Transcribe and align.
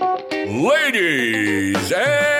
Ladies 0.00 1.92
and 1.92 2.37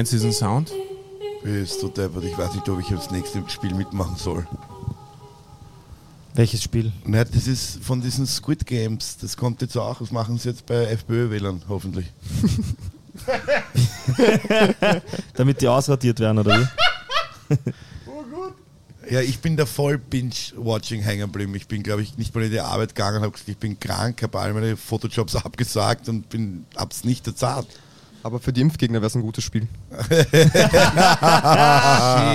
Kennst 0.00 0.14
du 0.14 0.16
diesen 0.16 0.32
Sound? 0.32 0.72
Bist 1.42 1.82
du 1.82 1.88
deppert, 1.88 2.24
ich 2.24 2.38
weiß 2.38 2.54
nicht, 2.54 2.66
ob 2.70 2.80
ich 2.80 2.86
das 2.88 3.10
nächste 3.10 3.44
Spiel 3.48 3.74
mitmachen 3.74 4.16
soll. 4.16 4.46
Welches 6.32 6.62
Spiel? 6.62 6.90
Na, 7.04 7.22
das 7.22 7.46
ist 7.46 7.84
von 7.84 8.00
diesen 8.00 8.26
Squid 8.26 8.64
Games, 8.64 9.18
das 9.20 9.36
kommt 9.36 9.60
jetzt 9.60 9.76
auch, 9.76 9.98
das 9.98 10.10
machen 10.10 10.38
sie 10.38 10.48
jetzt 10.48 10.64
bei 10.64 10.86
FPÖ-Wählern, 10.86 11.60
hoffentlich. 11.68 12.06
Damit 15.34 15.60
die 15.60 15.68
ausradiert 15.68 16.18
werden, 16.18 16.38
oder 16.38 16.60
wie? 16.60 17.56
Ja, 19.10 19.20
ich 19.20 19.40
bin 19.40 19.56
da 19.56 19.66
voll 19.66 19.98
Binge-Watching 19.98 21.02
hängen 21.02 21.22
geblieben. 21.22 21.52
Ich 21.56 21.66
bin, 21.66 21.82
glaube 21.82 22.00
ich, 22.00 22.16
nicht 22.16 22.32
mal 22.32 22.44
in 22.44 22.52
die 22.52 22.60
Arbeit 22.60 22.94
gegangen, 22.94 23.22
habe 23.22 23.32
gesagt, 23.32 23.48
ich 23.48 23.56
bin 23.58 23.80
krank, 23.80 24.22
habe 24.22 24.38
all 24.38 24.54
meine 24.54 24.76
Fotojobs 24.76 25.34
abgesagt 25.44 26.08
und 26.08 26.28
bin, 26.30 26.64
hab's 26.76 27.02
nicht 27.04 27.26
erzahlt. 27.26 27.66
Aber 28.22 28.38
für 28.38 28.52
die 28.52 28.60
Impfgegner 28.60 29.00
wäre 29.00 29.06
es 29.06 29.14
ein 29.14 29.22
gutes 29.22 29.44
Spiel. 29.44 29.66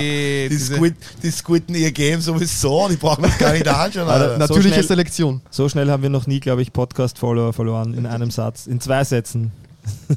Die, 0.00 0.58
Squid, 0.58 0.94
die 1.22 1.30
squitten 1.30 1.74
ihr 1.74 1.92
Game 1.92 2.20
sowieso, 2.20 2.88
die 2.88 2.96
brauchen 2.96 3.22
das 3.22 3.38
gar 3.38 3.52
nicht 3.52 3.68
anschauen. 3.68 4.08
Alter. 4.08 4.38
Natürliche 4.38 4.74
schnell- 4.74 4.84
Selektion. 4.84 5.40
So 5.50 5.68
schnell 5.68 5.90
haben 5.90 6.02
wir 6.02 6.10
noch 6.10 6.26
nie, 6.26 6.40
glaube 6.40 6.62
ich, 6.62 6.72
Podcast-Follower 6.72 7.52
verloren 7.52 7.94
in 7.94 8.06
einem 8.06 8.30
Satz, 8.30 8.66
in 8.66 8.80
zwei 8.80 9.04
Sätzen. 9.04 9.52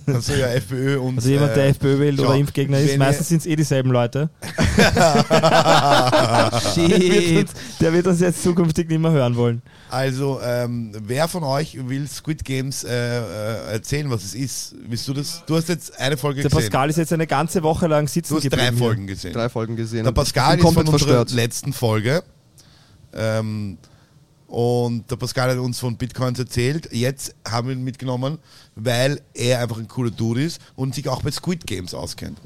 Also 0.05 0.33
ja, 0.33 0.47
FPÖ 0.47 0.99
und. 0.99 1.17
Also 1.17 1.29
jemand, 1.29 1.55
der 1.55 1.65
äh, 1.65 1.69
FPÖ 1.69 1.99
wählt 1.99 2.19
oder 2.19 2.35
Impfgegner 2.35 2.79
ist, 2.79 2.97
meistens 2.97 3.29
sind 3.29 3.39
es 3.39 3.45
eh 3.45 3.55
dieselben 3.55 3.91
Leute. 3.91 4.29
Der 6.79 6.99
wird, 6.99 7.49
uns, 7.49 7.51
der 7.79 7.93
wird 7.93 8.07
uns 8.07 8.19
jetzt 8.19 8.43
zukünftig 8.43 8.89
nicht 8.89 8.99
mehr 8.99 9.11
hören 9.11 9.35
wollen. 9.35 9.61
Also, 9.89 10.39
ähm, 10.43 10.91
wer 11.03 11.27
von 11.27 11.43
euch 11.43 11.77
will 11.87 12.07
Squid 12.07 12.43
Games 12.43 12.83
äh, 12.83 12.89
äh, 12.89 13.71
erzählen, 13.73 14.09
was 14.09 14.23
es 14.23 14.35
ist? 14.35 14.75
Willst 14.87 15.07
du 15.07 15.13
das? 15.13 15.43
Du 15.47 15.55
hast 15.55 15.69
jetzt 15.69 15.97
eine 15.99 16.17
Folge 16.17 16.41
Der 16.41 16.49
gesehen. 16.49 16.63
Pascal 16.69 16.89
ist 16.89 16.97
jetzt 16.97 17.13
eine 17.13 17.27
ganze 17.27 17.63
Woche 17.63 17.87
lang 17.87 18.07
sitzen 18.07 18.35
du 18.35 18.39
hast 18.41 18.49
drei. 18.49 18.71
Folgen 18.71 19.07
gesehen. 19.07 19.33
Drei 19.33 19.49
Folgen 19.49 19.75
gesehen. 19.75 20.03
Der 20.03 20.11
Pascal 20.11 20.57
ist 20.57 20.61
von 20.61 20.75
unserer 20.77 20.99
verstört. 20.99 21.31
letzten 21.31 21.73
Folge. 21.73 22.23
Ähm, 23.13 23.77
und 24.49 25.09
der 25.11 25.15
Pascal 25.15 25.51
hat 25.51 25.57
uns 25.57 25.79
von 25.79 25.95
Bitcoins 25.95 26.39
erzählt. 26.39 26.89
Jetzt 26.91 27.35
haben 27.47 27.67
wir 27.67 27.75
ihn 27.75 27.83
mitgenommen, 27.83 28.39
weil 28.75 29.21
er 29.33 29.59
einfach 29.59 29.77
ein 29.77 29.87
cooler 29.87 30.11
Dude 30.11 30.43
ist 30.43 30.59
und 30.75 30.95
sich 30.95 31.07
auch 31.07 31.21
bei 31.21 31.31
Squid 31.31 31.67
Games 31.67 31.93
auskennt. 31.93 32.39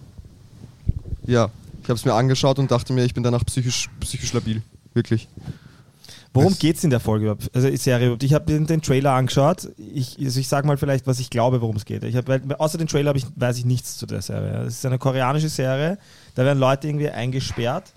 Ja, 1.26 1.50
ich 1.82 1.90
habe 1.90 1.98
es 1.98 2.04
mir 2.04 2.14
angeschaut 2.14 2.60
und 2.60 2.70
dachte 2.70 2.92
mir, 2.92 3.06
ich 3.06 3.14
bin 3.14 3.24
danach 3.24 3.46
psychisch, 3.46 3.90
psychisch 4.02 4.34
labil. 4.34 4.62
Wirklich. 4.94 5.30
Worum 6.34 6.58
geht 6.58 6.78
es 6.78 6.84
in 6.84 6.90
der 6.90 7.00
Folge 7.00 7.26
überhaupt? 7.26 7.50
Also 7.54 7.70
die 7.70 7.78
Serie 7.78 8.08
überhaupt? 8.08 8.24
Ich 8.24 8.34
habe 8.34 8.46
den, 8.46 8.66
den 8.66 8.82
Trailer 8.82 9.12
angeschaut. 9.12 9.70
Ich, 9.78 10.18
also 10.20 10.40
ich 10.40 10.48
sage 10.48 10.66
mal 10.66 10.78
vielleicht, 10.78 11.06
was 11.06 11.20
ich 11.20 11.30
glaube, 11.30 11.62
worum 11.62 11.76
es 11.76 11.86
geht. 11.86 12.04
Ich 12.04 12.16
hab, 12.16 12.28
weil, 12.28 12.42
außer 12.58 12.78
den 12.80 12.88
Trailer 12.88 13.16
ich, 13.16 13.26
weiß 13.36 13.60
ich 13.60 13.66
nichts 13.66 13.98
zu 13.98 14.08
der 14.08 14.22
Serie. 14.22 14.64
Es 14.64 14.80
ist 14.80 14.86
eine 14.86 14.98
koreanische 14.98 15.50
Serie. 15.50 16.00
Da 16.34 16.44
werden 16.44 16.58
Leute 16.58 16.88
irgendwie 16.88 17.10
eingesperrt, 17.10 17.94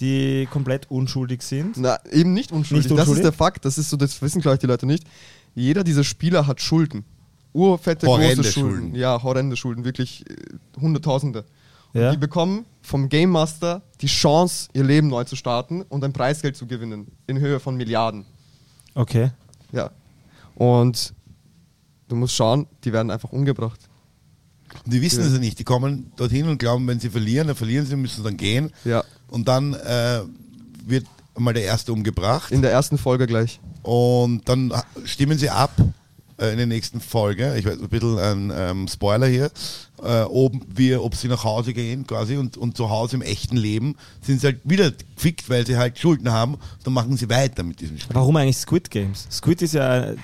die 0.00 0.46
komplett 0.50 0.90
unschuldig 0.90 1.42
sind. 1.42 1.76
Na, 1.78 1.98
eben 2.10 2.34
nicht 2.34 2.52
unschuldig. 2.52 2.84
Nicht 2.86 2.98
Das 2.98 3.08
unschuldig? 3.08 3.24
ist 3.24 3.24
der 3.24 3.32
Fakt. 3.32 3.64
Das 3.64 3.78
ist 3.78 3.90
so, 3.90 3.96
das 3.96 4.20
wissen 4.22 4.40
glaube 4.42 4.56
ich 4.56 4.60
die 4.60 4.66
Leute 4.66 4.86
nicht. 4.86 5.04
Jeder 5.54 5.84
dieser 5.84 6.04
Spieler 6.04 6.46
hat 6.46 6.60
Schulden. 6.60 7.04
Urfette, 7.52 8.06
Horrende 8.06 8.36
große 8.36 8.52
Schulden. 8.52 8.70
Schulden. 8.78 8.94
Ja, 8.94 9.22
horrende 9.22 9.56
Schulden. 9.56 9.84
Wirklich 9.84 10.28
äh, 10.30 10.34
Hunderttausende. 10.80 11.44
Und 11.94 12.00
Ja. 12.02 12.10
die 12.10 12.18
bekommen 12.18 12.66
vom 12.82 13.08
Game 13.08 13.30
Master 13.30 13.80
die 14.02 14.06
Chance, 14.08 14.68
ihr 14.74 14.84
Leben 14.84 15.08
neu 15.08 15.24
zu 15.24 15.36
starten 15.36 15.80
und 15.82 16.04
ein 16.04 16.12
Preisgeld 16.12 16.56
zu 16.56 16.66
gewinnen. 16.66 17.06
In 17.26 17.38
Höhe 17.38 17.58
von 17.58 17.76
Milliarden. 17.76 18.26
Okay. 18.94 19.30
Ja. 19.72 19.90
Und 20.54 21.14
du 22.08 22.16
musst 22.16 22.34
schauen, 22.34 22.66
die 22.84 22.92
werden 22.92 23.10
einfach 23.10 23.32
umgebracht. 23.32 23.80
Und 24.84 24.92
die 24.92 25.00
wissen 25.00 25.22
es 25.22 25.32
ja 25.32 25.38
nicht. 25.38 25.58
Die 25.58 25.64
kommen 25.64 26.12
dorthin 26.16 26.48
und 26.48 26.58
glauben, 26.58 26.86
wenn 26.86 27.00
sie 27.00 27.08
verlieren, 27.08 27.46
dann 27.46 27.56
verlieren 27.56 27.86
sie, 27.86 27.96
müssen 27.96 28.22
dann 28.24 28.36
gehen. 28.36 28.70
Ja. 28.84 29.02
Und 29.28 29.48
dann 29.48 29.74
äh, 29.74 30.20
wird 30.86 31.06
mal 31.36 31.52
der 31.54 31.64
Erste 31.64 31.92
umgebracht. 31.92 32.50
In 32.52 32.62
der 32.62 32.70
ersten 32.72 32.98
Folge 32.98 33.26
gleich. 33.26 33.60
Und 33.82 34.48
dann 34.48 34.72
stimmen 35.04 35.38
sie 35.38 35.50
ab 35.50 35.72
äh, 36.38 36.50
in 36.52 36.56
der 36.58 36.66
nächsten 36.66 37.00
Folge. 37.00 37.56
Ich 37.58 37.64
weiß, 37.66 37.78
ein 37.80 37.88
bisschen 37.88 38.18
ein 38.18 38.52
ähm, 38.54 38.88
Spoiler 38.88 39.26
hier. 39.26 39.50
Äh, 40.02 40.22
ob, 40.22 40.52
wir, 40.68 41.02
ob 41.02 41.14
sie 41.14 41.28
nach 41.28 41.44
Hause 41.44 41.72
gehen 41.72 42.06
quasi 42.06 42.36
und, 42.36 42.56
und 42.56 42.76
zu 42.76 42.90
Hause 42.90 43.16
im 43.16 43.22
echten 43.22 43.56
Leben 43.56 43.96
sind 44.20 44.40
sie 44.40 44.48
halt 44.48 44.60
wieder 44.64 44.90
gefickt, 44.90 45.48
weil 45.48 45.66
sie 45.66 45.76
halt 45.76 45.98
Schulden 45.98 46.30
haben. 46.30 46.58
Dann 46.84 46.92
machen 46.94 47.16
sie 47.16 47.28
weiter 47.30 47.62
mit 47.62 47.80
diesem 47.80 47.98
Spiel. 47.98 48.14
Warum 48.14 48.36
eigentlich 48.36 48.58
Squid 48.58 48.90
Games? 48.90 49.26
Squid 49.30 49.62
ist 49.62 49.74
ja, 49.74 50.10
äh, 50.10 50.16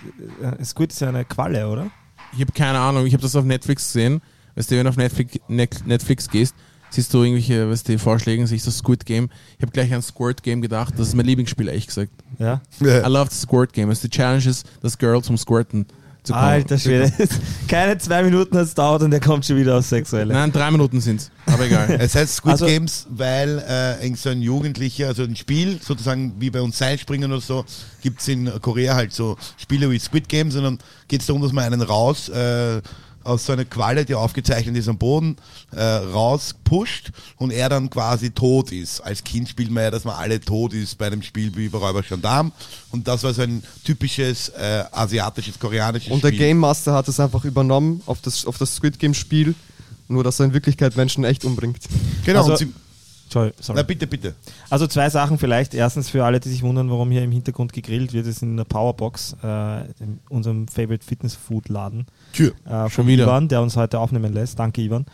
Squid 0.65 0.93
ist 0.93 1.01
ja 1.01 1.09
eine 1.09 1.25
Qualle, 1.25 1.69
oder? 1.69 1.91
Ich 2.35 2.41
habe 2.41 2.53
keine 2.53 2.79
Ahnung, 2.79 3.07
ich 3.07 3.13
habe 3.15 3.23
das 3.23 3.35
auf 3.37 3.45
Netflix 3.45 3.87
gesehen. 3.87 4.23
Weißt 4.55 4.71
du, 4.71 4.77
wenn 4.77 4.85
du 4.85 4.91
auf 4.91 4.97
Netflix, 4.97 5.39
Net- 5.49 5.87
Netflix 5.87 6.29
gehst, 6.29 6.55
siehst 6.93 7.13
du 7.15 7.23
irgendwelche 7.23 7.69
weißt 7.71 7.89
du, 7.89 7.99
Vorschläge, 7.99 8.47
siehst 8.47 8.67
du 8.67 8.71
Squid 8.71 9.05
Game. 9.07 9.29
Ich 9.57 9.63
habe 9.63 9.73
gleich 9.73 9.93
an 9.93 10.03
Squirt 10.03 10.43
Game 10.43 10.63
gedacht, 10.63 10.95
das 10.97 11.09
ist 11.09 11.15
mein 11.15 11.27
Lieblingsspiel, 11.27 11.69
ehrlich 11.69 11.87
gesagt. 11.87 12.13
Ja. 12.39 12.61
I 12.81 13.09
love 13.09 13.29
the 13.31 13.37
Squirt 13.39 13.73
Game. 13.73 13.89
Also 13.89 14.03
die 14.09 14.11
Challenge 14.11 14.45
ist, 14.47 14.67
das 14.83 14.99
Girl 14.99 15.23
zum 15.23 15.37
Squirten 15.39 15.87
zu 16.23 16.33
kommen. 16.35 16.45
Alter 16.45 16.79
Schwede. 16.79 17.13
Keine 17.69 17.99
zwei 17.99 18.23
Minuten 18.23 18.57
hat 18.57 18.65
es 18.67 18.75
dauert 18.75 19.03
und 19.03 19.11
der 19.11 19.19
kommt 19.19 19.45
schon 19.45 19.57
wieder 19.57 19.77
aufs 19.79 19.89
Sexuelle. 19.89 20.33
Nein, 20.33 20.53
drei 20.53 20.71
Minuten 20.71 21.01
sind's. 21.01 21.31
Aber 21.47 21.65
egal. 21.67 21.91
Es 22.01 22.15
heißt 22.15 22.37
Squid 22.37 22.53
Also- 22.53 22.67
Games, 22.67 23.07
weil 23.11 23.59
äh, 23.69 24.05
irgend 24.05 24.19
so 24.19 24.29
ein 24.29 24.41
Jugendlicher, 24.41 25.09
also 25.09 25.25
ein 25.25 25.35
Spiel, 25.35 25.81
sozusagen 25.83 26.35
wie 26.39 26.51
bei 26.51 26.61
uns 26.61 26.79
Seilspringen 26.79 27.33
oder 27.33 27.41
so, 27.41 27.65
gibt 28.03 28.21
es 28.21 28.29
in 28.29 28.49
Korea 28.61 28.95
halt 28.95 29.13
so 29.13 29.37
Spiele 29.57 29.91
wie 29.91 29.99
Squid 29.99 30.29
Games, 30.29 30.55
sondern 30.55 30.79
geht 31.09 31.23
es 31.23 31.27
darum, 31.27 31.43
dass 31.43 31.53
man 31.53 31.65
einen 31.65 31.83
raus 31.83 32.29
äh, 32.29 32.81
aus 33.25 33.47
so 33.47 33.53
einer 33.53 33.65
Qualle, 33.65 34.05
die 34.05 34.15
aufgezeichnet 34.15 34.77
ist 34.77 34.89
am 34.89 34.99
Boden, 34.99 35.37
äh, 35.73 35.81
rauspusht 35.83 37.11
und 37.37 37.51
er 37.53 37.69
dann 37.69 37.91
quasi 37.91 38.31
tot 38.31 38.73
ist. 38.73 39.01
Als 39.01 39.23
Kind 39.25 39.49
spielt 39.49 39.71
man 39.71 39.85
ja, 39.85 39.91
dass 39.91 40.05
man 40.05 40.17
alle 40.17 40.41
tot 40.41 40.73
ist 40.73 40.99
bei 40.99 41.07
einem 41.07 41.23
Spiel 41.23 41.55
wie 41.57 41.69
bei 41.69 41.79
Räuber 41.79 42.03
Gendarm 42.03 42.53
und 42.91 43.07
das 43.09 43.23
war 43.23 43.33
so 43.35 43.43
ein 43.43 43.63
typisches 43.85 44.49
äh, 44.51 44.85
asiatisches, 44.93 45.59
koreanisches 45.59 46.11
Und 46.13 46.23
der 46.25 46.29
Spiel. 46.29 46.39
Game 46.39 46.59
Master 46.59 46.95
hat 46.95 47.09
es 47.09 47.19
einfach 47.21 47.45
übernommen 47.45 48.03
auf 48.07 48.21
das, 48.21 48.45
auf 48.47 48.59
das 48.59 48.75
Squid 48.75 48.99
Game 48.99 49.15
Spiel. 49.15 49.55
Nur, 50.09 50.25
dass 50.25 50.41
er 50.41 50.47
in 50.47 50.53
Wirklichkeit 50.53 50.97
Menschen 50.97 51.25
echt 51.25 51.45
umbringt. 51.45 51.79
Genau, 52.25 52.41
Also- 52.41 52.53
und 52.53 52.59
sie, 52.59 52.73
Sorry, 53.33 53.53
na 53.75 53.83
bitte, 53.83 54.07
bitte. 54.07 54.35
Also 54.71 54.87
zwei 54.87 55.09
Sachen 55.09 55.39
vielleicht. 55.39 55.75
Erstens 55.75 56.11
für 56.11 56.25
alle, 56.25 56.39
die 56.39 56.51
sich 56.51 56.63
wundern, 56.63 56.91
warum 56.91 57.11
hier 57.11 57.23
im 57.23 57.33
Hintergrund 57.33 57.73
gegrillt 57.73 58.13
wird, 58.13 58.27
ist 58.27 58.43
in 58.43 58.57
der 58.57 58.65
Powerbox, 58.65 59.37
äh, 59.43 59.81
in 60.03 60.21
unserem 60.29 60.69
Favorite 60.69 61.05
Fitness 61.05 61.35
Food 61.35 61.69
Laden. 61.69 62.07
Tür. 62.33 62.53
äh, 62.67 62.71
Schon 62.71 62.91
von 62.91 63.07
wieder. 63.07 63.25
Ivan, 63.25 63.49
der 63.49 63.63
uns 63.63 63.77
heute 63.77 63.99
aufnehmen 63.99 64.33
lässt. 64.33 64.59
Danke, 64.59 64.83
Ivan. 64.83 65.07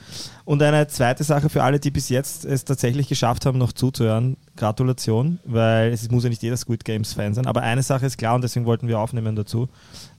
Und 0.44 0.62
eine 0.62 0.88
zweite 0.88 1.24
Sache 1.24 1.48
für 1.48 1.62
alle, 1.62 1.78
die 1.78 1.90
bis 1.90 2.08
jetzt 2.08 2.44
es 2.44 2.64
tatsächlich 2.64 3.08
geschafft 3.08 3.46
haben, 3.46 3.58
noch 3.58 3.72
zuzuhören. 3.72 4.36
Gratulation, 4.58 5.38
weil 5.44 5.92
es 5.92 6.10
muss 6.10 6.24
ja 6.24 6.30
nicht 6.30 6.42
jeder 6.42 6.56
Squid 6.56 6.84
Games 6.84 7.12
Fan 7.12 7.32
sein. 7.32 7.46
Aber 7.46 7.62
eine 7.62 7.82
Sache 7.82 8.06
ist 8.06 8.18
klar 8.18 8.34
und 8.34 8.42
deswegen 8.42 8.66
wollten 8.66 8.88
wir 8.88 8.98
aufnehmen 8.98 9.36
dazu. 9.36 9.68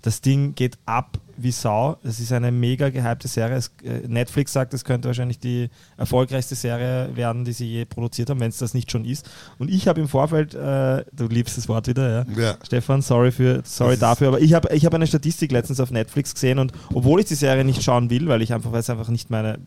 Das 0.01 0.21
Ding 0.21 0.55
geht 0.55 0.77
ab 0.85 1.19
wie 1.35 1.51
Sau. 1.51 1.97
Es 2.03 2.19
ist 2.19 2.31
eine 2.31 2.51
mega 2.51 2.89
gehypte 2.89 3.27
Serie. 3.27 3.57
Es, 3.57 3.71
äh, 3.83 4.07
Netflix 4.07 4.53
sagt, 4.53 4.73
es 4.73 4.85
könnte 4.85 5.09
wahrscheinlich 5.09 5.39
die 5.39 5.69
erfolgreichste 5.97 6.55
Serie 6.55 7.15
werden, 7.15 7.43
die 7.43 7.51
sie 7.51 7.65
je 7.65 7.85
produziert 7.85 8.29
haben, 8.29 8.39
wenn 8.39 8.49
es 8.49 8.57
das 8.57 8.73
nicht 8.73 8.91
schon 8.91 9.03
ist. 9.03 9.29
Und 9.57 9.69
ich 9.69 9.87
habe 9.87 9.99
im 9.99 10.07
Vorfeld, 10.07 10.53
äh, 10.53 11.03
du 11.11 11.27
liebst 11.27 11.57
das 11.57 11.67
Wort 11.67 11.87
wieder, 11.87 12.25
ja? 12.25 12.41
Ja. 12.41 12.57
Stefan, 12.63 13.01
sorry, 13.01 13.31
für, 13.31 13.61
sorry 13.65 13.91
Das 13.91 13.99
dafür, 13.99 14.29
aber 14.29 14.41
ich 14.41 14.53
habe 14.53 14.73
ich 14.73 14.85
hab 14.85 14.93
eine 14.93 15.07
Statistik 15.07 15.51
letztens 15.51 15.79
auf 15.81 15.91
Netflix 15.91 16.33
gesehen 16.33 16.59
und 16.59 16.71
obwohl 16.93 17.19
ich 17.19 17.25
die 17.25 17.35
Serie 17.35 17.65
nicht 17.65 17.83
schauen 17.83 18.09
will, 18.09 18.27
weil 18.27 18.41
ich 18.41 18.53
einfach, 18.53 18.71
weil 18.71 18.79
es 18.79 18.89
einfach 18.89 19.09
nicht 19.09 19.29
meine, 19.29 19.59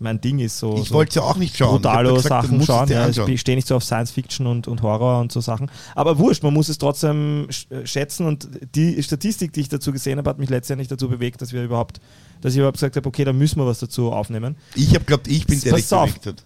mein 0.00 0.20
Ding 0.20 0.38
ist, 0.38 0.58
so, 0.58 0.76
Ich 0.78 0.92
wollte 0.92 1.16
ja 1.16 1.22
auch 1.22 1.36
nicht 1.36 1.56
schauen. 1.56 1.80
Ich 1.80 1.86
hab 1.86 1.92
brutalo 2.02 2.14
gesagt, 2.14 2.44
du 2.44 2.46
Sachen 2.46 2.56
musst 2.58 2.68
es 2.70 2.74
schauen. 2.74 2.88
Ja, 2.88 3.00
ich 3.02 3.18
anschauen. 3.20 3.38
stehe 3.38 3.56
nicht 3.56 3.68
so 3.68 3.76
auf 3.76 3.84
Science 3.84 4.10
Fiction 4.10 4.46
und, 4.46 4.66
und 4.66 4.82
Horror 4.82 5.20
und 5.20 5.30
so 5.30 5.40
Sachen. 5.40 5.70
Aber 5.94 6.18
wurscht, 6.18 6.42
man 6.42 6.54
muss 6.54 6.68
es 6.68 6.78
trotzdem 6.78 7.46
äh, 7.70 7.86
schätzen 7.86 8.26
und 8.26 8.48
die 8.74 9.02
Statistik, 9.02 9.52
die 9.52 9.60
ich 9.60 9.68
dazu 9.68 9.92
gesehen 9.92 10.18
habe, 10.18 10.28
hat 10.30 10.38
mich 10.38 10.48
letztendlich 10.50 10.88
dazu 10.88 11.08
bewegt, 11.08 11.42
dass 11.42 11.52
wir 11.52 11.62
überhaupt, 11.62 12.00
dass 12.40 12.52
ich 12.54 12.58
überhaupt 12.58 12.76
gesagt 12.78 12.96
habe, 12.96 13.06
okay, 13.08 13.24
da 13.24 13.32
müssen 13.32 13.58
wir 13.58 13.66
was 13.66 13.78
dazu 13.80 14.10
aufnehmen. 14.12 14.56
Ich 14.74 14.94
habe 14.94 15.04
glaubt, 15.04 15.28
ich 15.28 15.46
bin 15.46 15.60
der, 15.60 15.74
der 15.74 16.00
hat. 16.00 16.44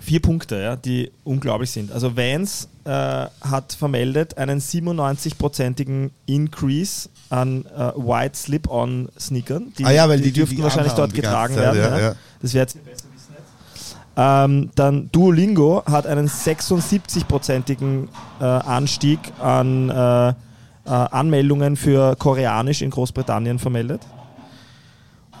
vier 0.00 0.20
Punkte, 0.20 0.60
ja, 0.60 0.76
die 0.76 1.10
unglaublich 1.24 1.70
sind. 1.70 1.92
Also 1.92 2.16
Vans 2.16 2.68
äh, 2.84 2.90
hat 2.90 3.72
vermeldet 3.78 4.36
einen 4.38 4.60
97-prozentigen 4.60 6.10
Increase 6.26 7.08
an 7.30 7.64
äh, 7.66 7.92
White 7.96 8.36
Slip-On 8.36 9.08
Sneakern. 9.18 9.72
Die, 9.78 9.84
Ah 9.84 9.90
ja, 9.92 10.08
weil 10.08 10.18
die- 10.18 10.24
die- 10.24 10.32
dürften 10.32 10.56
die 10.56 10.62
wahrscheinlich 10.62 10.92
dort 10.92 11.14
getragen 11.14 11.54
Zeit, 11.54 11.74
werden. 11.74 11.78
Ja, 11.98 12.00
ja. 12.00 12.14
Das 12.42 12.54
wäre 12.54 12.64
jetzt. 12.64 12.78
Ähm, 14.14 14.70
dann 14.74 15.08
Duolingo 15.10 15.84
hat 15.86 16.06
einen 16.06 16.28
76-prozentigen 16.28 18.08
äh, 18.40 18.44
Anstieg 18.44 19.18
an 19.40 19.88
äh, 19.88 20.28
äh, 20.28 20.34
Anmeldungen 20.84 21.76
für 21.76 22.14
Koreanisch 22.16 22.82
in 22.82 22.90
Großbritannien 22.90 23.58
vermeldet. 23.58 24.02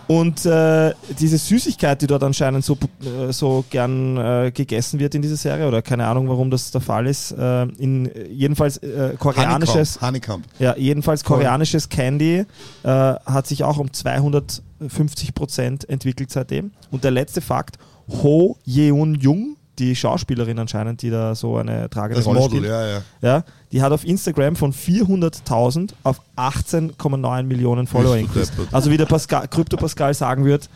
Und 0.06 0.44
äh, 0.44 0.92
diese 1.18 1.38
Süßigkeit, 1.38 2.02
die 2.02 2.06
dort 2.06 2.22
anscheinend 2.22 2.64
so, 2.64 2.76
äh, 3.04 3.32
so 3.32 3.64
gern 3.70 4.16
äh, 4.16 4.52
gegessen 4.52 4.98
wird 4.98 5.14
in 5.14 5.22
dieser 5.22 5.36
Serie, 5.36 5.68
oder 5.68 5.82
keine 5.82 6.06
Ahnung, 6.06 6.28
warum 6.28 6.50
das 6.50 6.70
der 6.70 6.80
Fall 6.80 7.06
ist, 7.06 7.32
äh, 7.32 7.62
in 7.78 8.06
äh, 8.06 8.28
jedenfalls 8.28 8.80
koreanisches, 9.18 10.00
Honeycomb. 10.00 10.44
ja, 10.58 10.76
jedenfalls 10.76 11.24
koreanisches 11.24 11.88
Candy 11.88 12.44
hat 12.84 13.46
sich 13.46 13.64
auch 13.64 13.78
um 13.78 13.92
250 13.92 15.34
Prozent 15.34 15.88
entwickelt 15.88 16.30
seitdem. 16.30 16.72
Und 16.90 17.04
der 17.04 17.10
letzte 17.10 17.40
Fakt: 17.40 17.78
Ho 18.08 18.56
Yeon 18.64 19.14
Jung, 19.14 19.56
die 19.82 19.96
Schauspielerin 19.96 20.58
anscheinend, 20.58 21.02
die 21.02 21.10
da 21.10 21.34
so 21.34 21.56
eine 21.56 21.90
tragende 21.90 22.16
Das 22.20 22.26
Rolle 22.26 22.40
Model, 22.40 22.58
spielt, 22.58 22.70
ja, 22.72 22.86
ja. 22.88 23.02
ja, 23.20 23.44
die 23.72 23.82
hat 23.82 23.92
auf 23.92 24.04
Instagram 24.04 24.56
von 24.56 24.72
400.000 24.72 25.90
auf 26.04 26.20
18,9 26.36 27.42
Millionen 27.44 27.86
Follower 27.86 28.16
increased. 28.16 28.52
Also 28.70 28.90
wie 28.90 28.96
der 28.96 29.06
Pascal, 29.06 29.48
Krypto 29.48 29.76
Pascal 29.76 30.14
sagen 30.14 30.44
wird, 30.44 30.68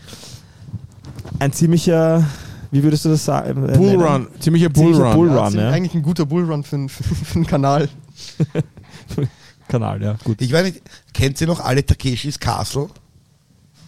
ein 1.39 1.53
ziemlicher, 1.53 2.25
wie 2.71 2.83
würdest 2.83 3.05
du 3.05 3.11
das 3.11 3.25
sagen? 3.25 3.69
äh, 3.69 3.77
Bull 3.77 3.91
nennen? 3.93 4.03
Run, 4.03 4.27
ziemlicher 4.41 4.69
Bull 4.69 4.93
Ziemlicher 4.95 5.15
Run. 5.15 5.17
Bull- 5.17 5.57
Ja, 5.57 5.63
ja. 5.63 5.71
Eigentlich 5.71 5.95
ein 5.95 6.03
guter 6.03 6.27
Bullrun 6.27 6.65
für, 6.65 6.77
einen- 6.77 6.89
für, 6.89 7.03
für 7.03 7.35
einen 7.37 7.47
Kanal. 7.47 7.89
Kanal, 9.69 10.01
ja, 10.03 10.17
gut. 10.25 10.41
Ich 10.41 10.53
weiß 10.53 10.65
nicht, 10.65 10.83
kennt 11.13 11.41
ihr 11.41 11.47
noch 11.47 11.61
alle 11.61 11.85
Takeshis 11.85 12.39
Castle? 12.39 12.89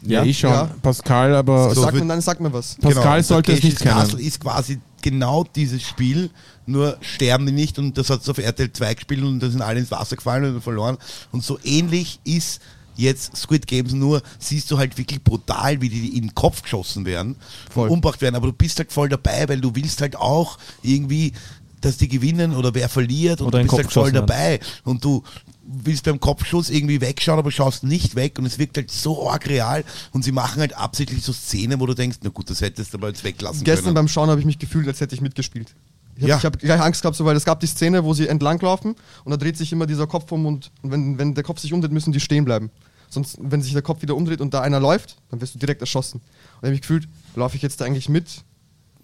Ja, 0.03 0.21
Ja, 0.21 0.25
ich 0.25 0.39
schon. 0.39 0.51
ja. 0.51 0.69
Pascal, 0.83 1.35
aber 1.35 1.73
So 1.75 1.83
sag, 1.83 1.93
wird- 1.95 2.05
mir, 2.05 2.09
dann 2.09 2.21
sag 2.21 2.41
mir 2.41 2.53
was. 2.53 2.77
Pascal 2.81 3.19
und 3.19 3.25
sollte 3.25 3.53
es 3.53 3.63
nicht 3.63 3.79
kennen. 3.81 3.95
Castle 3.97 4.21
ist 4.21 4.41
quasi 4.41 4.79
genau 5.03 5.45
dieses 5.45 5.83
Spiel, 5.83 6.31
nur 6.67 6.99
sterben 7.01 7.47
die 7.47 7.53
nicht 7.53 7.79
und 7.79 7.97
das 7.97 8.11
hat 8.11 8.23
es 8.23 8.29
auf 8.29 8.39
RTL 8.39 8.73
2 8.73 8.95
gespielt 8.95 9.23
und 9.23 9.41
da 9.41 9.51
sind 9.51 9.63
alle 9.63 9.81
ins 9.81 9.91
Wasser 9.91 10.17
gefallen 10.17 10.55
und 10.55 10.63
verloren. 10.63 10.99
Und 11.33 11.43
so 11.43 11.59
ähnlich 11.65 12.21
ist 12.25 12.61
jetzt 12.97 13.37
Squid 13.37 13.67
Games, 13.67 13.93
nur 13.93 14.23
siehst 14.39 14.71
du 14.71 14.79
halt 14.79 14.99
wirklich 14.99 15.23
brutal, 15.23 15.81
wie 15.81 15.89
die 15.89 16.17
in 16.17 16.29
den 16.29 16.35
Kopf 16.35 16.63
geschossen 16.63 17.07
werden 17.07 17.37
Voll. 17.71 17.89
umgebracht 17.89 18.21
werden. 18.21 18.35
Aber 18.35 18.49
du 18.49 18.53
bist 18.53 18.79
halt 18.79 18.93
voll 18.93 19.09
dabei, 19.09 19.49
weil 19.49 19.61
du 19.61 19.75
willst 19.75 20.01
halt 20.01 20.17
auch 20.17 20.59
irgendwie, 20.83 21.33
dass 21.81 21.97
die 21.97 22.09
gewinnen 22.09 22.55
oder 22.55 22.75
wer 22.75 22.89
verliert 22.89 23.41
und 23.41 23.49
Oder 23.49 23.61
du 23.61 23.65
bist 23.65 23.77
halt 23.77 23.93
voll 23.93 24.13
dabei. 24.13 24.59
Und 24.85 25.05
du 25.05 25.23
willst 25.71 26.05
beim 26.05 26.19
Kopfschuss 26.19 26.71
irgendwie 26.71 27.01
wegschauen, 27.01 27.39
aber 27.39 27.51
schaust 27.51 27.85
nicht 27.85 28.15
weg 28.15 28.39
und 28.39 28.47
es 28.47 28.59
wirkt 28.59 28.77
halt 28.79 28.91
so 28.91 29.29
arg 29.29 29.47
real 29.49 29.85
und 30.13 30.25
sie 30.25 30.33
machen 30.33 30.61
halt 30.61 30.73
absichtlich 30.75 31.23
so 31.23 31.33
Szenen, 31.33 31.79
wo 31.79 31.87
du 31.87 31.95
denkst, 31.95 32.19
na 32.23 32.31
gut, 32.31 32.49
das 32.49 32.61
hättest 32.63 32.95
du 32.95 32.99
aber 32.99 33.09
jetzt 33.09 33.23
weglassen 33.23 33.65
Gestern 33.65 33.85
können. 33.85 33.95
beim 33.95 34.09
Schauen 34.09 34.31
habe 34.31 34.41
ich 34.41 34.47
mich 34.47 34.59
gefühlt, 34.59 34.89
als 34.89 35.01
hätte 35.01 35.15
ich 35.15 35.21
mitgespielt. 35.21 35.75
Ich 36.17 36.23
habe 36.23 36.31
Ja. 36.31 36.43
hab 36.43 36.59
gleich 36.59 36.81
Angst 36.81 37.03
gehabt, 37.03 37.17
so, 37.17 37.25
weil 37.25 37.37
es 37.37 37.45
gab 37.45 37.61
die 37.61 37.67
Szene, 37.67 38.03
wo 38.03 38.15
sie 38.15 38.27
entlanglaufen 38.29 38.97
und 39.25 39.31
da 39.31 39.37
dreht 39.37 39.57
sich 39.59 39.71
immer 39.73 39.87
dieser 39.87 40.07
Kopf 40.07 40.33
um 40.33 40.47
und, 40.47 40.71
und 40.83 40.91
wenn, 40.91 41.19
wenn 41.19 41.35
der 41.35 41.45
Kopf 41.45 41.61
sich 41.61 41.73
umdreht, 41.73 41.93
müssen 41.93 42.13
die 42.13 42.21
stehen 42.21 42.45
bleiben. 42.45 42.71
Sonst, 43.11 43.39
wenn 43.41 43.63
sich 43.63 43.73
der 43.73 43.83
Kopf 43.83 44.03
wieder 44.03 44.17
umdreht 44.17 44.41
und 44.41 44.53
da 44.55 44.61
einer 44.63 44.81
läuft, 44.81 45.17
dann 45.31 45.41
wirst 45.41 45.55
du 45.55 45.59
direkt 45.59 45.81
erschossen. 45.81 46.17
Und 46.21 46.25
ich 46.25 46.63
habe 46.63 46.71
mich 46.73 46.81
gefühlt, 46.83 47.09
laufe 47.37 47.57
ich 47.57 47.63
jetzt 47.63 47.81
da 47.81 47.85
eigentlich 47.85 48.09
mit? 48.09 48.43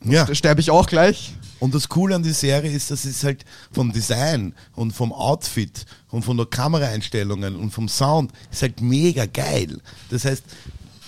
Ja. 0.02 0.32
Sterbe 0.34 0.60
ich 0.60 0.70
auch 0.70 0.86
gleich? 0.86 1.34
Und 1.60 1.74
das 1.74 1.88
Coole 1.88 2.14
an 2.14 2.22
der 2.22 2.34
Serie 2.34 2.70
ist, 2.70 2.90
dass 2.90 3.04
es 3.04 3.24
halt 3.24 3.44
vom 3.72 3.92
Design 3.92 4.54
und 4.74 4.92
vom 4.92 5.12
Outfit 5.12 5.86
und 6.10 6.22
von 6.22 6.36
der 6.36 6.46
Kameraeinstellungen 6.46 7.56
und 7.56 7.70
vom 7.70 7.88
Sound 7.88 8.32
ist 8.50 8.62
halt 8.62 8.80
mega 8.80 9.24
geil. 9.26 9.80
Das 10.10 10.24
heißt, 10.24 10.44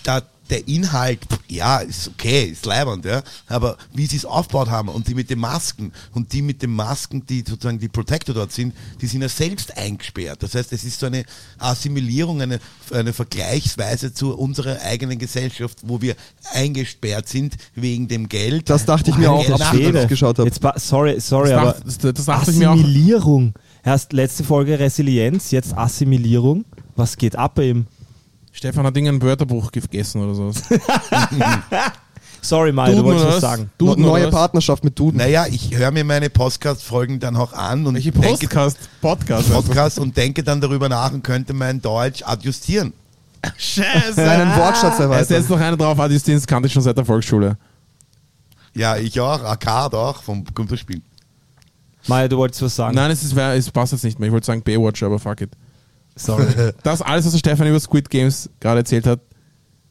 da 0.02 0.22
der 0.50 0.66
Inhalt, 0.68 1.20
ja, 1.48 1.78
ist 1.78 2.08
okay, 2.08 2.44
ist 2.44 2.66
leibend, 2.66 3.04
ja, 3.04 3.22
aber 3.48 3.76
wie 3.92 4.06
sie 4.06 4.16
es 4.16 4.24
aufgebaut 4.24 4.70
haben 4.70 4.88
und 4.88 5.08
die 5.08 5.14
mit 5.14 5.28
den 5.30 5.38
Masken 5.40 5.92
und 6.14 6.32
die 6.32 6.42
mit 6.42 6.62
den 6.62 6.70
Masken, 6.70 7.24
die 7.26 7.44
sozusagen 7.46 7.78
die 7.78 7.88
Protector 7.88 8.34
dort 8.34 8.52
sind, 8.52 8.74
die 9.00 9.06
sind 9.06 9.22
ja 9.22 9.28
selbst 9.28 9.76
eingesperrt. 9.76 10.42
Das 10.42 10.54
heißt, 10.54 10.72
es 10.72 10.84
ist 10.84 11.00
so 11.00 11.06
eine 11.06 11.24
Assimilierung, 11.58 12.40
eine, 12.42 12.60
eine 12.92 13.12
Vergleichsweise 13.12 14.12
zu 14.14 14.36
unserer 14.36 14.80
eigenen 14.82 15.18
Gesellschaft, 15.18 15.78
wo 15.82 16.00
wir 16.00 16.14
eingesperrt 16.52 17.28
sind 17.28 17.56
wegen 17.74 18.08
dem 18.08 18.28
Geld. 18.28 18.68
Das 18.70 18.84
dachte 18.84 19.10
ich 19.10 19.16
mir 19.16 19.30
auch, 19.30 19.38
als 19.50 19.72
ich 19.74 19.92
das 19.92 20.08
geschaut 20.08 20.38
habe. 20.38 20.48
Jetzt, 20.48 20.60
sorry, 20.88 21.20
sorry, 21.20 21.50
Das 21.50 21.58
aber 21.58 21.72
dacht- 21.72 21.86
das- 21.86 21.98
das 22.14 22.24
dachte 22.24 22.50
ich 22.50 22.56
mir 22.58 22.70
auch. 22.70 22.74
Assimilierung. 22.74 23.54
Erst 23.84 24.12
letzte 24.12 24.44
Folge 24.44 24.78
Resilienz, 24.78 25.50
jetzt 25.50 25.76
Assimilierung. 25.76 26.64
Was 26.96 27.16
geht 27.16 27.36
ab 27.36 27.54
bei 27.56 27.68
ihm? 27.70 27.86
Stefan 28.56 28.86
hat 28.86 28.96
irgendein 28.96 29.20
Wörterbuch 29.20 29.70
gegessen 29.70 30.22
oder 30.22 30.34
so. 30.34 30.50
Sorry, 32.40 32.72
Mario, 32.72 32.96
du 32.96 33.04
wolltest 33.04 33.26
was 33.26 33.40
sagen. 33.42 33.70
Duden 33.76 34.02
Neue? 34.02 34.30
Partnerschaft 34.30 34.82
mit 34.82 34.98
Duden. 34.98 35.18
Naja, 35.18 35.44
ich 35.46 35.76
höre 35.76 35.90
mir 35.90 36.04
meine 36.04 36.30
Podcast-Folgen 36.30 37.20
dann 37.20 37.36
auch 37.36 37.52
an 37.52 37.86
und 37.86 37.94
Welche 37.96 38.12
denke, 38.12 38.46
Podcast? 38.46 38.78
Podcast. 39.02 39.52
Podcast 39.52 39.98
und 39.98 40.16
denke 40.16 40.42
dann 40.42 40.62
darüber 40.62 40.88
nach 40.88 41.12
und 41.12 41.22
könnte 41.22 41.52
mein 41.52 41.82
Deutsch 41.82 42.22
adjustieren. 42.24 42.94
Scheiße. 43.58 44.14
Seinen 44.14 44.56
Wortschatz 44.56 45.00
Er 45.00 45.04
erweitern. 45.04 45.26
setzt 45.26 45.50
noch 45.50 45.60
eine 45.60 45.76
drauf, 45.76 46.00
Adjustiz 46.00 46.46
kannte 46.46 46.68
ich 46.68 46.72
schon 46.72 46.82
seit 46.82 46.96
der 46.96 47.04
Volksschule. 47.04 47.58
Ja, 48.74 48.96
ich 48.96 49.20
auch, 49.20 49.42
Arcade 49.42 49.98
auch 49.98 50.22
vom 50.22 50.42
Computerspiel. 50.54 51.02
Mario, 52.06 52.28
du 52.28 52.36
wolltest 52.38 52.62
was 52.62 52.74
sagen. 52.74 52.94
Nein, 52.94 53.10
es, 53.10 53.22
ist, 53.22 53.36
es 53.36 53.70
passt 53.70 53.92
jetzt 53.92 54.04
nicht 54.04 54.18
mehr. 54.18 54.28
Ich 54.28 54.32
wollte 54.32 54.46
sagen 54.46 54.62
Baywatch, 54.62 55.02
aber 55.02 55.18
fuck 55.18 55.42
it. 55.42 55.50
Sorry. 56.16 56.46
Das 56.82 57.02
alles, 57.02 57.24
was 57.26 57.32
der 57.32 57.38
Stefan 57.38 57.68
über 57.68 57.78
Squid 57.78 58.10
Games 58.10 58.50
gerade 58.60 58.78
erzählt 58.78 59.06
hat, 59.06 59.20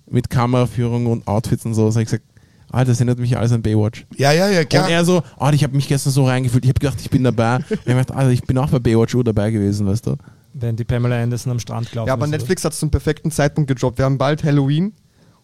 mit 0.09 0.29
Kameraführung 0.29 1.05
und 1.07 1.27
Outfits 1.27 1.65
und 1.65 1.73
so, 1.73 1.89
habe 1.89 2.01
ich 2.01 2.05
gesagt, 2.05 2.23
Alter, 2.71 2.91
das 2.91 2.99
erinnert 2.99 3.19
mich 3.19 3.37
alles 3.37 3.51
an 3.51 3.61
Baywatch. 3.61 4.05
Ja, 4.17 4.31
ja, 4.31 4.49
ja, 4.49 4.65
klar. 4.65 4.85
Und 4.85 4.91
er 4.91 5.05
so, 5.05 5.23
oh, 5.39 5.49
ich 5.53 5.63
habe 5.63 5.75
mich 5.75 5.87
gestern 5.87 6.11
so 6.11 6.25
reingefühlt, 6.25 6.65
ich 6.65 6.69
habe 6.69 6.79
gedacht, 6.79 6.99
ich 6.99 7.09
bin 7.09 7.23
dabei. 7.23 7.55
Und 7.69 7.71
ich 7.71 7.85
gedacht, 7.85 8.11
Alter, 8.11 8.31
ich 8.31 8.43
bin 8.43 8.57
auch 8.57 8.69
bei 8.69 8.79
Baywatch 8.79 9.15
Uhr 9.15 9.23
dabei 9.23 9.51
gewesen, 9.51 9.87
weißt 9.87 10.07
du? 10.07 10.15
Wenn 10.53 10.75
die 10.75 10.83
Pamela 10.83 11.21
Anderson 11.21 11.51
am 11.51 11.59
Strand 11.59 11.91
gelaufen 11.91 12.07
Ja, 12.07 12.13
aber? 12.13 12.27
Netflix 12.27 12.65
hat 12.65 12.73
es 12.73 12.79
zum 12.79 12.89
perfekten 12.89 13.29
Zeitpunkt 13.31 13.67
gedroppt. 13.67 13.97
Wir 13.97 14.05
haben 14.05 14.17
bald 14.17 14.43
Halloween 14.43 14.93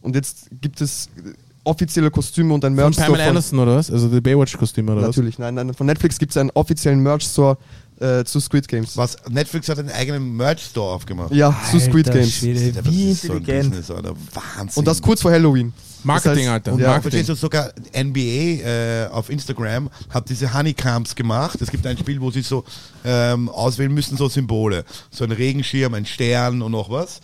und 0.02 0.16
jetzt 0.16 0.50
gibt 0.62 0.82
es 0.82 1.10
offizielle 1.64 2.10
Kostüme 2.10 2.54
und 2.54 2.66
ein 2.66 2.76
Von 2.76 2.84
Merch 2.86 2.98
Pamela 2.98 3.28
Anderson 3.28 3.60
oder 3.60 3.76
was? 3.76 3.92
Also 3.92 4.10
die 4.10 4.22
Baywatch-Kostüme 4.22 4.92
oder 4.92 5.02
Natürlich, 5.02 5.38
nein, 5.38 5.56
nein. 5.56 5.74
Von 5.74 5.86
Netflix 5.86 6.18
gibt 6.18 6.32
es 6.32 6.38
einen 6.38 6.50
offiziellen 6.52 7.02
Merch-Store 7.02 7.58
äh, 8.02 8.24
zu 8.26 8.40
Squid 8.40 8.68
Games. 8.68 8.98
Was, 8.98 9.18
Netflix 9.30 9.70
hat 9.70 9.80
einen 9.80 9.90
eigenen 9.92 10.36
Merch-Store 10.36 10.94
aufgemacht. 10.96 11.32
Ja, 11.34 11.56
zu 11.70 11.80
Squid 11.80 12.08
Alter 12.08 12.20
Games. 12.20 12.34
Schwede, 12.36 12.72
Das 12.74 12.86
wie 12.86 13.12
ist 13.12 13.22
so 13.24 13.34
ein 13.34 13.38
intelligent. 13.40 13.70
Business, 13.72 13.92
Alter. 13.92 14.14
Wahnsinn. 14.34 14.80
Und 14.80 14.86
das 14.86 15.02
kurz 15.02 15.22
vor 15.22 15.32
Halloween. 15.32 15.72
Marketing, 16.04 16.34
Das 16.36 16.44
heißt- 16.46 16.52
Alter. 16.54 16.74
Und 16.74 16.80
Ja, 16.80 16.88
Marketing. 16.88 17.12
verstehst 17.12 17.30
du, 17.30 17.36
sogar 17.36 17.72
NBA 17.94 18.64
äh, 18.64 19.08
auf 19.12 19.30
Instagram 19.30 19.90
hat 20.10 20.28
diese 20.30 20.52
Honeycombs 20.52 21.14
gemacht. 21.16 21.62
Es 21.62 21.70
gibt 21.70 21.86
ein 21.86 21.98
Spiel, 21.98 22.20
wo 22.20 22.32
sie 22.32 22.42
so 22.42 22.64
ähm, 23.06 23.50
auswählen 23.50 23.94
müssen, 23.94 24.18
so 24.18 24.28
Symbole. 24.28 24.84
So 25.12 25.24
ein 25.24 25.32
Regenschirm, 25.32 25.94
ein 25.94 26.06
Stern 26.08 26.62
und 26.64 26.72
noch 26.72 26.90
was. 26.90 27.20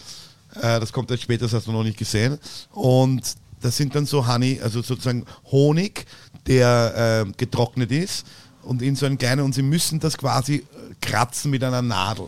Äh, 0.56 0.80
das 0.80 0.94
kommt 0.94 1.10
erst 1.10 1.24
später, 1.24 1.46
das 1.46 1.54
hast 1.54 1.66
du 1.68 1.72
noch 1.72 1.84
nicht 1.84 1.98
gesehen. 1.98 2.38
Und 2.72 3.24
das 3.62 3.76
sind 3.78 3.96
dann 3.96 4.06
so 4.06 4.28
Honey, 4.28 4.60
also 4.64 4.84
sozusagen 4.84 5.26
Honig, 5.52 6.06
der 6.46 7.26
äh, 7.28 7.32
getrocknet 7.36 7.92
ist 7.92 8.26
und 8.68 8.82
in 8.82 8.96
so 8.96 9.06
einen 9.06 9.18
kleinen, 9.18 9.42
und 9.42 9.56
sie 9.56 9.62
müssen 9.62 10.00
das 10.00 10.18
quasi 10.18 10.56
äh, 10.56 10.64
kratzen 11.02 11.52
mit 11.52 11.64
einer 11.64 11.82
Nadel. 11.82 12.28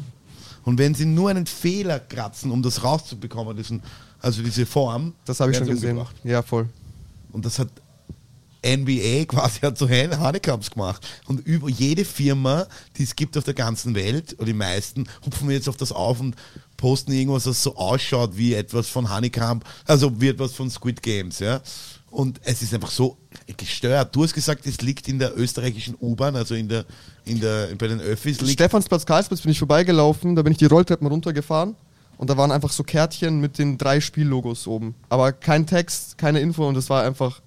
Und 0.63 0.77
wenn 0.77 0.95
sie 0.95 1.05
nur 1.05 1.29
einen 1.29 1.45
Fehler 1.45 1.99
kratzen, 1.99 2.51
um 2.51 2.61
das 2.61 2.83
rauszubekommen, 2.83 3.55
diesen, 3.55 3.81
also 4.21 4.41
diese 4.41 4.65
Form, 4.65 5.13
Das 5.25 5.39
habe 5.39 5.51
ich 5.51 5.57
schon 5.57 5.67
gesehen. 5.67 5.91
umgebracht. 5.91 6.15
Ja, 6.23 6.41
voll. 6.41 6.67
Und 7.31 7.45
das 7.45 7.59
hat 7.59 7.69
NBA 8.65 9.25
quasi 9.27 9.59
hat 9.61 9.77
so 9.77 9.89
Honeycombs 9.89 10.71
gemacht. 10.71 11.05
Und 11.27 11.45
über 11.45 11.69
jede 11.69 12.05
Firma, 12.05 12.67
die 12.97 13.03
es 13.03 13.15
gibt 13.15 13.37
auf 13.37 13.43
der 13.43 13.53
ganzen 13.53 13.95
Welt, 13.95 14.35
oder 14.37 14.45
die 14.45 14.53
meisten, 14.53 15.07
hupfen 15.25 15.47
wir 15.47 15.55
jetzt 15.55 15.69
auf 15.69 15.77
das 15.77 15.91
auf 15.91 16.19
und 16.19 16.35
posten 16.77 17.11
irgendwas, 17.11 17.43
das 17.43 17.61
so 17.61 17.75
ausschaut 17.75 18.37
wie 18.37 18.53
etwas 18.53 18.87
von 18.87 19.13
Honeycomb, 19.13 19.65
also 19.85 20.19
wie 20.21 20.29
etwas 20.29 20.53
von 20.53 20.69
Squid 20.69 21.01
Games, 21.01 21.39
ja. 21.39 21.61
Und 22.11 22.39
es 22.43 22.61
ist 22.61 22.73
einfach 22.73 22.89
so 22.89 23.17
gestört. 23.57 24.15
Du 24.15 24.23
hast 24.23 24.33
gesagt, 24.33 24.65
es 24.65 24.81
liegt 24.81 25.07
in 25.07 25.19
der 25.19 25.37
österreichischen 25.37 25.95
U-Bahn, 26.01 26.35
also 26.35 26.55
in 26.55 26.67
der, 26.67 26.85
in 27.25 27.39
der, 27.39 27.67
bei 27.77 27.87
den 27.87 28.01
Öffis 28.01 28.41
liegt. 28.41 28.53
Stephansplatz, 28.53 29.05
Karlsplatz 29.05 29.41
bin 29.41 29.51
ich 29.51 29.59
vorbeigelaufen, 29.59 30.35
da 30.35 30.41
bin 30.41 30.51
ich 30.51 30.57
die 30.57 30.65
Rolltreppen 30.65 31.07
runtergefahren 31.07 31.75
und 32.17 32.29
da 32.29 32.35
waren 32.35 32.51
einfach 32.51 32.71
so 32.71 32.83
Kärtchen 32.83 33.39
mit 33.39 33.59
den 33.59 33.77
drei 33.77 34.01
Spiellogos 34.01 34.65
oben. 34.65 34.95
Aber 35.09 35.31
kein 35.31 35.67
Text, 35.67 36.17
keine 36.17 36.39
Info 36.39 36.67
und 36.67 36.73
das 36.75 36.89
war 36.89 37.03
einfach, 37.03 37.41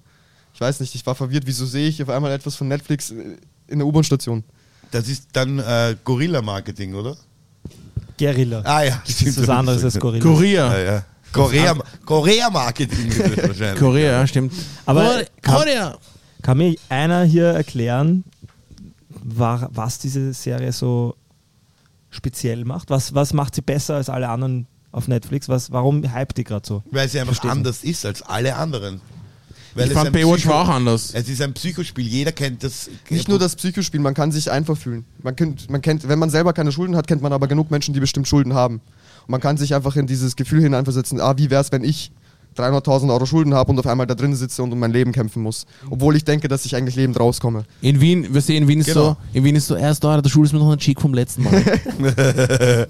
ich 0.53 0.61
weiß 0.61 0.79
nicht, 0.79 0.95
ich 0.95 1.05
war 1.05 1.15
verwirrt, 1.15 1.43
wieso 1.45 1.65
sehe 1.65 1.89
ich 1.89 2.01
auf 2.01 2.09
einmal 2.09 2.31
etwas 2.31 2.55
von 2.55 2.69
Netflix 2.69 3.09
in 3.09 3.79
der 3.79 3.85
U-Bahn-Station. 3.85 4.43
Das 4.91 5.09
ist 5.09 5.27
dann 5.33 5.59
äh, 5.59 5.95
Gorilla-Marketing, 6.05 6.93
oder? 6.93 7.17
Guerilla. 8.17 8.61
Ah 8.63 8.83
ja, 8.83 9.01
Das 9.05 9.21
ist 9.21 9.41
was 9.41 9.49
anderes 9.49 9.83
als 9.83 9.99
Gorilla. 9.99 10.23
Korea. 10.23 10.77
Ja, 10.77 10.83
ja. 10.93 11.05
Korea, 11.33 11.75
Korea-Marketing 12.05 13.07
ist 13.07 13.19
das 13.19 13.47
wahrscheinlich. 13.49 13.79
Korea, 13.79 14.11
ja, 14.19 14.27
stimmt. 14.27 14.53
Aber 14.85 15.17
hab- 15.17 15.43
Korea. 15.43 15.97
Kann 16.41 16.57
mir 16.57 16.75
einer 16.89 17.23
hier 17.23 17.45
erklären, 17.47 18.23
wa- 19.09 19.69
was 19.71 19.99
diese 19.99 20.33
Serie 20.33 20.71
so 20.71 21.15
speziell 22.09 22.65
macht? 22.65 22.89
Was, 22.89 23.13
was 23.15 23.33
macht 23.33 23.55
sie 23.55 23.61
besser 23.61 23.95
als 23.95 24.09
alle 24.09 24.29
anderen 24.29 24.67
auf 24.91 25.07
Netflix? 25.07 25.49
Was, 25.49 25.71
warum 25.71 26.03
hypt 26.15 26.37
die 26.37 26.43
gerade 26.43 26.65
so? 26.67 26.83
Weil 26.91 27.07
sie 27.09 27.19
einfach 27.19 27.33
Versteh's 27.33 27.51
anders 27.51 27.83
ist 27.83 28.05
als 28.05 28.21
alle 28.21 28.55
anderen. 28.55 29.01
Weil 29.75 29.85
Ich 29.85 29.91
es 29.91 29.97
fand 29.97 30.11
Baywatch 30.13 30.45
war 30.45 30.65
auch 30.65 30.69
anders. 30.69 31.11
Es 31.15 31.27
ist 31.27 31.41
ein 31.41 31.53
Psychospiel, 31.53 32.05
jeder 32.05 32.31
kennt 32.31 32.63
das. 32.63 32.89
Nicht 33.09 33.27
nur 33.27 33.39
das 33.39 33.55
Psychospiel, 33.55 33.99
man 34.01 34.13
kann 34.13 34.31
sich 34.31 34.51
einfach 34.51 34.77
fühlen. 34.77 35.03
Man 35.23 35.35
kennt, 35.35 35.67
man 35.69 35.81
kennt, 35.81 36.07
wenn 36.07 36.19
man 36.19 36.29
selber 36.29 36.53
keine 36.53 36.71
Schulden 36.71 36.95
hat, 36.95 37.07
kennt 37.07 37.23
man 37.23 37.33
aber 37.33 37.47
genug 37.47 37.71
Menschen, 37.71 37.93
die 37.93 37.99
bestimmt 37.99 38.27
Schulden 38.27 38.53
haben. 38.53 38.81
Und 39.23 39.29
man 39.29 39.41
kann 39.41 39.57
sich 39.57 39.73
einfach 39.75 39.95
in 39.95 40.07
dieses 40.07 40.35
Gefühl 40.35 40.61
hineinversetzen, 40.61 41.19
ah, 41.19 41.33
wie 41.37 41.49
wäre 41.49 41.61
es, 41.61 41.71
wenn 41.71 41.83
ich 41.83 42.11
300.000 42.57 43.11
Euro 43.11 43.25
Schulden 43.25 43.55
habe 43.55 43.71
und 43.71 43.79
auf 43.79 43.87
einmal 43.87 44.05
da 44.05 44.13
drin 44.13 44.35
sitze 44.35 44.61
und 44.61 44.71
um 44.71 44.77
mein 44.77 44.91
Leben 44.91 45.11
kämpfen 45.11 45.41
muss. 45.41 45.65
Obwohl 45.89 46.15
ich 46.15 46.23
denke, 46.23 46.47
dass 46.47 46.65
ich 46.65 46.75
eigentlich 46.75 46.95
lebend 46.95 47.19
rauskomme. 47.19 47.63
In 47.81 47.99
Wien, 47.99 48.31
wir 48.31 48.41
sehen, 48.41 48.63
in 48.63 48.67
Wien 48.67 48.79
ist 48.81 48.85
Genau. 48.87 49.01
so, 49.01 49.17
in 49.33 49.43
Wien 49.43 49.55
ist 49.55 49.65
so, 49.65 49.75
erst 49.75 50.03
da, 50.03 50.21
der 50.21 50.29
Schule 50.29 50.45
ist 50.45 50.53
mir 50.53 50.59
noch 50.59 50.71
ein 50.71 50.77
Cheek 50.77 51.01
vom 51.01 51.15
letzten 51.15 51.43
Mal. 51.43 51.63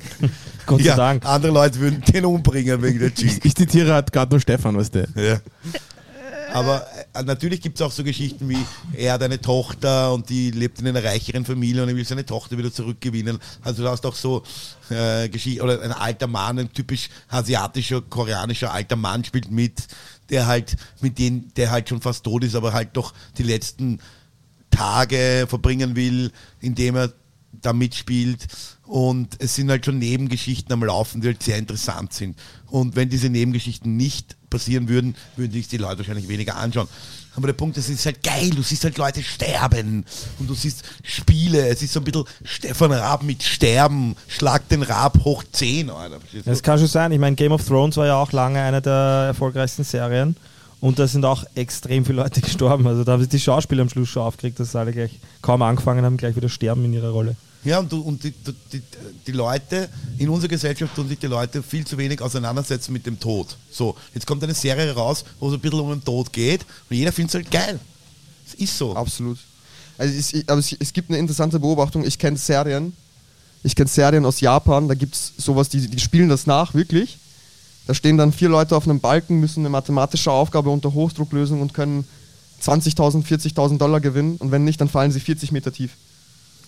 Gott 0.66 0.80
sei 0.80 0.86
ja, 0.86 0.96
Dank. 0.96 1.25
andere 1.25 1.54
Leute 1.54 1.80
würden 1.80 2.02
den 2.02 2.25
umbringen 2.25 2.82
wegen 2.82 3.00
der 3.00 3.13
Cheek. 3.13 3.44
ich 3.46 3.56
zitiere 3.56 3.94
halt 3.94 4.12
gerade 4.12 4.32
nur 4.32 4.40
Stefan, 4.42 4.75
weißt 4.78 4.96
du. 4.96 5.08
Ja. 5.16 5.40
Aber 6.53 6.86
äh, 7.13 7.24
natürlich 7.24 7.62
gibt 7.62 7.79
es 7.79 7.81
auch 7.81 7.91
so 7.91 8.03
Geschichten 8.03 8.48
wie, 8.48 8.63
er 8.95 9.13
hat 9.13 9.24
eine 9.24 9.41
Tochter 9.41 10.13
und 10.13 10.29
die 10.29 10.51
lebt 10.51 10.79
in 10.79 10.88
einer 10.88 11.03
reicheren 11.03 11.45
Familie 11.45 11.81
und 11.81 11.89
er 11.89 11.95
will 11.95 12.05
seine 12.05 12.25
Tochter 12.25 12.60
wieder 12.60 12.72
zurückgewinnen. 12.72 13.39
Also 13.63 13.81
du 13.81 13.89
hast 13.89 14.05
auch 14.05 14.13
so 14.13 14.43
äh, 14.91 15.29
Geschichten, 15.29 15.62
oder 15.62 15.81
ein 15.81 15.91
alter 15.91 16.27
Mann, 16.27 16.60
ein 16.60 16.72
typisch 16.72 17.10
asiatischer, 17.29 18.01
koreanischer 18.01 18.72
alter 18.72 18.95
Mann 18.95 19.24
spielt 19.24 19.50
mit, 19.50 19.88
der 20.29 20.45
halt, 20.45 20.77
mit 21.01 21.17
dem, 21.17 21.51
der 21.55 21.72
halt 21.72 21.89
schon 21.89 22.01
fast 22.01 22.24
tot 22.24 22.43
ist, 22.43 22.55
aber 22.55 22.72
halt 22.72 22.89
doch 22.93 23.15
die 23.39 23.43
letzten 23.43 24.00
Tage 24.69 25.45
verbringen 25.50 25.95
will, 25.95 26.31
indem 26.62 26.98
er 26.98 27.13
da 27.62 27.74
mitspielt. 27.74 28.48
Und 28.86 29.36
es 29.39 29.55
sind 29.55 29.69
halt 29.69 29.86
schon 29.86 30.00
Nebengeschichten 30.00 30.74
am 30.74 30.83
Laufen, 30.83 31.22
die 31.22 31.27
halt 31.27 31.41
sehr 31.41 31.57
interessant 31.57 32.13
sind. 32.13 32.38
Und 32.67 32.95
wenn 32.95 33.10
diese 33.10 33.29
Nebengeschichten 33.29 33.95
nicht 33.95 34.36
passieren 34.50 34.88
würden, 34.88 35.15
würden 35.36 35.53
sich 35.53 35.67
die 35.67 35.77
Leute 35.77 36.00
wahrscheinlich 36.00 36.27
weniger 36.27 36.57
anschauen. 36.57 36.88
Aber 37.36 37.48
der 37.48 37.53
Punkt 37.53 37.77
ist, 37.77 37.86
es 37.86 37.95
ist 37.95 38.05
halt 38.05 38.22
geil, 38.22 38.51
du 38.51 38.62
siehst 38.62 38.83
halt 38.83 38.98
Leute 38.98 39.24
sterben 39.24 40.05
und 40.38 40.48
du 40.48 40.53
siehst 40.53 40.83
Spiele, 41.03 41.67
es 41.67 41.81
ist 41.81 41.93
so 41.93 42.00
ein 42.00 42.03
bisschen 42.03 42.25
Stefan 42.43 42.91
Raab 42.91 43.24
mit 43.24 43.41
Sterben, 43.41 44.15
schlag 44.27 44.67
den 44.69 44.83
Raab 44.83 45.24
hoch 45.24 45.43
10, 45.51 45.89
Alter. 45.89 46.19
Das 46.45 46.62
kann 46.62 46.77
schon 46.77 46.88
sein. 46.88 47.12
Ich 47.12 47.19
meine, 47.19 47.36
Game 47.36 47.51
of 47.51 47.65
Thrones 47.65 47.98
war 47.98 48.05
ja 48.05 48.17
auch 48.17 48.31
lange 48.31 48.62
eine 48.62 48.81
der 48.81 49.25
erfolgreichsten 49.27 49.83
Serien. 49.83 50.36
Und 50.84 51.00
da 51.00 51.08
sind 51.08 51.24
auch 51.24 51.46
extrem 51.56 52.04
viele 52.04 52.22
Leute 52.22 52.42
gestorben. 52.42 52.86
Also 52.86 53.06
da 53.06 53.13
haben 53.13 53.22
sich 53.22 53.30
die 53.30 53.40
Schauspieler 53.40 53.84
am 53.84 53.90
Schluss 53.90 54.10
schon 54.10 54.24
aufgeregt, 54.24 54.60
dass 54.60 54.75
alle 54.75 54.92
gleich 54.92 55.18
kaum 55.42 55.62
angefangen 55.62 56.04
haben, 56.04 56.18
gleich 56.18 56.36
wieder 56.36 56.50
sterben 56.50 56.84
in 56.84 56.92
ihrer 56.92 57.12
Rolle. 57.12 57.38
Ja, 57.63 57.80
und, 57.80 57.90
du, 57.90 58.02
und 58.02 58.22
die, 58.22 58.34
die, 58.74 58.82
die 59.25 59.32
Leute, 59.32 59.88
in 60.18 60.28
unserer 60.28 60.50
Gesellschaft 60.50 60.94
tun 60.94 61.08
sich 61.08 61.18
die 61.18 61.28
Leute 61.28 61.63
viel 61.63 61.88
zu 61.88 61.98
wenig 61.98 62.20
auseinandersetzen 62.20 62.92
mit 62.92 63.06
dem 63.06 63.18
Tod. 63.18 63.56
So, 63.72 63.96
jetzt 64.13 64.28
kommt 64.28 64.44
eine 64.44 64.54
Serie 64.54 64.92
raus, 64.94 65.24
wo 65.40 65.48
es 65.48 65.54
ein 65.54 65.62
bisschen 65.62 65.80
um 65.80 65.90
den 65.90 66.04
Tod 66.04 66.34
geht 66.34 66.66
und 66.90 66.98
jeder 66.98 67.13
findet 67.13 67.30
es 67.30 67.36
halt 67.36 67.50
geil. 67.52 67.80
Es 68.46 68.54
ist 68.56 68.78
so. 68.78 68.94
Absolut. 68.94 69.38
Also 69.98 70.13
es, 70.13 70.34
aber 70.50 70.60
es, 70.60 70.75
es 70.78 70.92
gibt 70.92 71.10
eine 71.10 71.18
interessante 71.18 71.62
Beobachtung. 71.62 72.04
Ich 72.04 72.20
kenne 72.20 72.36
Serien. 72.36 72.92
Ich 73.63 73.74
kenne 73.74 73.88
Serien 73.88 74.25
aus 74.25 74.42
Japan. 74.42 74.90
Da 74.90 74.96
gibt 74.96 75.16
es 75.16 75.32
sowas, 75.38 75.70
die, 75.70 75.88
die 75.88 76.00
spielen 76.00 76.28
das 76.28 76.46
nach, 76.46 76.74
wirklich. 76.74 77.20
Da 77.88 77.94
stehen 77.94 78.18
dann 78.18 78.32
vier 78.32 78.50
Leute 78.50 78.75
auf 78.75 78.86
einem 78.88 79.00
Balken, 79.00 79.40
müssen 79.40 79.60
eine 79.62 79.70
mathematische 79.70 80.32
Aufgabe 80.32 80.70
unter 80.70 80.94
Hochdruck 80.94 81.32
lösen 81.34 81.60
und 81.62 81.74
können 81.74 82.06
20.000, 82.63 83.25
40.000 83.25 83.78
Dollar 83.78 84.00
gewinnen. 84.00 84.38
Und 84.38 84.52
wenn 84.52 84.63
nicht, 84.63 84.80
dann 84.80 84.88
fallen 84.90 85.12
sie 85.12 85.20
40 85.20 85.52
Meter 85.52 85.72
tief. 85.72 85.92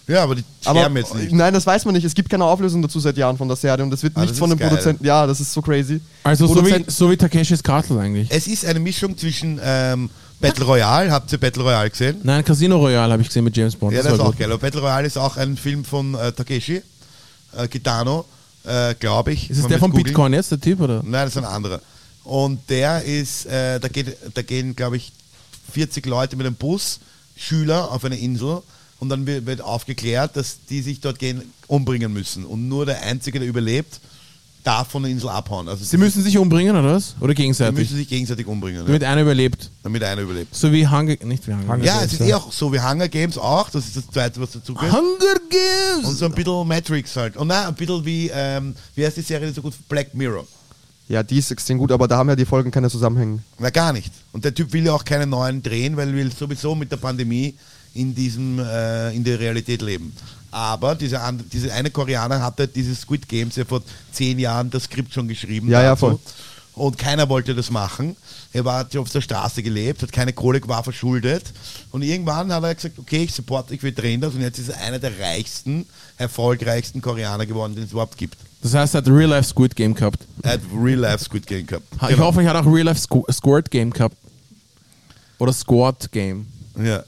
Ja, 0.08 0.22
aber 0.24 0.36
die 0.36 0.44
Aber 0.66 0.80
sterben 0.82 0.98
jetzt 0.98 1.16
nicht. 1.16 1.32
nein, 1.32 1.52
das 1.54 1.66
weiß 1.66 1.86
man 1.86 1.96
nicht. 1.96 2.04
Es 2.04 2.14
gibt 2.14 2.30
keine 2.30 2.46
Auflösung 2.46 2.82
dazu 2.82 3.00
seit 3.00 3.18
Jahren 3.18 3.38
von 3.38 3.48
der 3.48 3.58
Serie 3.58 3.84
und 3.84 3.90
das 3.90 4.04
wird 4.04 4.16
Ah, 4.16 4.20
nicht 4.22 4.32
das 4.32 4.38
von 4.40 4.52
ist 4.52 4.56
dem 4.56 4.60
geil. 4.60 4.70
Produzenten. 4.70 5.04
Ja, 5.06 5.26
das 5.26 5.40
ist 5.40 5.52
so 5.52 5.62
crazy. 5.64 6.00
Also 6.24 6.46
so 6.46 6.64
wie, 6.64 6.86
so 6.88 7.10
wie 7.10 7.18
Takeshis 7.18 7.64
Castle 7.64 8.00
eigentlich. 8.00 8.28
Es 8.30 8.46
ist 8.46 8.66
eine 8.66 8.80
Mischung 8.80 9.18
zwischen 9.18 9.60
ähm, 9.64 10.12
Battle 10.40 10.64
Royale, 10.66 11.10
habt 11.12 11.32
ihr 11.32 11.40
Battle 11.40 11.64
Royale 11.64 11.90
gesehen? 11.90 12.18
Nein, 12.22 12.46
Casino 12.46 12.78
Royale 12.78 13.14
habe 13.14 13.22
ich 13.24 13.30
gesehen 13.30 13.46
mit 13.46 13.58
James 13.58 13.76
Bond. 13.76 13.94
Ja, 13.94 14.04
das 14.04 14.12
ist 14.12 14.20
war 14.20 14.26
auch 14.28 14.32
gut. 14.32 14.40
geil. 14.40 14.52
Aber 14.52 14.60
Battle 14.60 14.82
Royale 14.82 15.08
ist 15.08 15.18
auch 15.18 15.38
ein 15.38 15.58
Film 15.58 15.84
von 15.84 16.14
äh, 16.14 16.32
Takeshi 16.32 16.84
äh, 17.58 17.68
Kitano, 17.68 18.26
äh, 18.66 18.96
glaube 18.96 19.34
ich. 19.34 19.50
Ist 19.50 19.60
es 19.60 19.68
der 19.68 19.80
von 19.80 19.92
googeln. 19.92 20.06
Bitcoin 20.06 20.34
jetzt, 20.34 20.52
der 20.52 20.60
Typ, 20.60 20.82
oder? 20.82 21.02
Nein, 21.04 21.26
das 21.26 21.32
ist 21.32 21.38
ein 21.38 21.46
anderer. 21.46 21.82
Und 22.24 22.60
der 22.70 23.04
ist, 23.04 23.46
äh, 23.46 23.80
da, 23.80 23.88
geht, 23.88 24.18
da 24.34 24.42
gehen, 24.42 24.76
glaube 24.76 24.98
ich, 24.98 25.12
40 25.72 26.06
Leute 26.06 26.36
mit 26.36 26.46
einem 26.46 26.56
Bus, 26.56 27.00
Schüler 27.36 27.92
auf 27.92 28.04
eine 28.06 28.18
Insel 28.18 28.62
und 29.00 29.10
dann 29.10 29.28
wird, 29.28 29.46
wird 29.46 29.62
aufgeklärt, 29.62 30.36
dass 30.36 30.58
die 30.70 30.82
sich 30.82 31.02
dort 31.02 31.20
gehen 31.20 31.54
umbringen 31.68 32.12
müssen. 32.14 32.46
Und 32.46 32.68
nur 32.68 32.86
der 32.86 33.02
Einzige, 33.02 33.40
der 33.40 33.48
überlebt, 33.48 34.00
darf 34.66 34.90
von 34.90 35.04
der 35.04 35.12
Insel 35.12 35.30
abhauen. 35.30 35.68
Also 35.70 35.84
Sie 35.86 35.98
müssen 35.98 36.24
sich 36.24 36.38
umbringen, 36.38 36.76
oder 36.76 36.96
was? 36.96 37.16
Oder 37.20 37.34
gegenseitig? 37.34 37.78
müssen 37.80 37.96
sich 37.98 38.08
gegenseitig 38.10 38.48
umbringen, 38.48 38.86
damit 38.86 39.02
ja, 39.02 39.12
einer 39.12 39.22
überlebt. 39.22 39.70
damit 39.84 40.04
einer 40.04 40.22
überlebt. 40.22 40.56
So 40.56 40.72
wie 40.72 40.88
Hunger... 40.88 41.16
Nicht 41.24 41.48
wie 41.48 41.54
Hunger, 41.54 41.68
Hunger- 41.74 41.84
Ja, 41.86 41.94
Games, 42.00 42.06
es 42.08 42.14
ist 42.14 42.20
ja. 42.22 42.26
eh 42.28 42.34
auch 42.34 42.52
so 42.52 42.74
wie 42.74 42.80
Hunger 42.80 43.08
Games 43.08 43.38
auch, 43.38 43.70
das 43.70 43.86
ist 43.86 43.98
das 43.98 44.08
zweite, 44.08 44.42
was 44.42 44.52
dazu 44.52 44.74
gehört. 44.74 44.94
Hunger 44.94 45.40
Games! 45.50 46.08
Und 46.08 46.16
so 46.18 46.26
ein 46.26 46.32
bisschen 46.34 46.68
Matrix 46.68 47.16
halt. 47.16 47.38
Und 47.38 47.48
nein, 47.48 47.68
ein 47.68 47.76
bisschen 47.76 48.04
wie, 48.06 48.30
ähm, 48.34 48.76
wie 48.96 49.06
heißt 49.06 49.18
die 49.18 49.22
Serie, 49.22 49.48
die 49.48 49.54
so 49.54 49.62
gut 49.62 49.74
Black 49.88 50.14
Mirror. 50.14 50.46
Ja, 51.08 51.22
die 51.22 51.38
ist 51.38 51.52
extrem 51.52 51.78
gut, 51.78 51.92
aber 51.92 52.08
da 52.08 52.18
haben 52.18 52.30
ja 52.30 52.36
die 52.36 52.46
Folgen 52.46 52.72
keine 52.72 52.90
Zusammenhänge. 52.90 53.40
Na 53.60 53.70
gar 53.70 53.94
nicht. 53.94 54.12
Und 54.32 54.44
der 54.44 54.56
Typ 54.56 54.74
will 54.74 54.84
ja 54.86 54.94
auch 54.94 55.06
keine 55.06 55.28
neuen 55.28 55.62
drehen, 55.62 55.96
weil 55.98 56.08
er 56.10 56.16
will 56.16 56.32
sowieso 56.32 56.74
mit 56.74 56.92
der 56.92 56.98
Pandemie 56.98 57.54
in 57.96 58.14
diesem 58.14 58.60
äh, 58.60 59.12
in 59.16 59.24
der 59.24 59.40
Realität 59.40 59.82
leben. 59.82 60.14
Aber 60.52 60.96
dieser, 60.96 61.24
and- 61.24 61.44
diese 61.52 61.74
eine 61.74 61.90
Koreaner 61.90 62.42
hatte 62.42 62.68
dieses 62.68 63.02
Squid 63.02 63.28
Games 63.28 63.56
ja 63.56 63.66
vor 63.66 63.82
zehn 64.14 64.38
Jahren 64.40 64.70
das 64.70 64.84
Skript 64.84 65.14
schon 65.14 65.28
geschrieben. 65.28 65.68
Ja, 65.70 65.82
ja, 65.82 65.90
dazu. 65.90 66.08
voll. 66.12 66.20
Und 66.76 66.98
keiner 66.98 67.28
wollte 67.30 67.56
das 67.56 67.72
machen. 67.72 68.18
Er 68.52 68.64
war, 68.66 68.80
hat 68.80 68.96
auf 68.98 69.10
der 69.10 69.22
Straße 69.22 69.64
gelebt, 69.64 70.02
hat 70.02 70.12
keine 70.12 70.34
Kohle, 70.34 70.62
war 70.68 70.84
verschuldet. 70.84 71.44
Und 71.92 72.02
irgendwann 72.04 72.52
hat 72.52 72.64
er 72.64 72.76
gesagt, 72.76 73.00
okay, 73.00 73.24
ich 73.24 73.34
supporte, 73.34 73.74
ich 73.74 73.82
will 73.84 73.94
drehen 73.94 74.20
das. 74.22 74.34
Und 74.34 74.42
jetzt 74.42 74.60
ist 74.60 74.70
er 74.70 74.82
einer 74.82 75.00
der 75.00 75.18
reichsten, 75.20 75.86
erfolgreichsten 76.18 77.02
Koreaner 77.02 77.46
geworden, 77.46 77.76
den 77.76 77.86
es 77.86 77.92
überhaupt 77.92 78.18
gibt. 78.18 78.38
Das 78.62 78.74
heißt, 78.74 78.94
er 78.96 78.98
hat 79.00 79.08
Real 79.08 79.30
Life 79.30 79.50
Squid 79.50 79.74
Game 79.76 79.94
gehabt. 79.94 80.20
Er 80.42 80.54
hat 80.54 80.62
Real 80.78 81.00
Life 81.00 81.24
Squid 81.24 81.48
Game 81.48 81.66
gehabt. 81.66 81.86
Ha- 82.02 82.10
Ich 82.10 82.18
hoffe, 82.20 82.42
ich 82.42 82.48
hat 82.48 82.56
auch 82.58 82.66
Real 82.66 82.86
Life 82.86 83.00
Squirt 83.32 83.72
Game 83.72 83.92
gehabt. 83.92 84.18
Oder 85.38 85.54
Squad 85.54 86.12
Game. 86.12 86.48
Ja. 86.82 87.04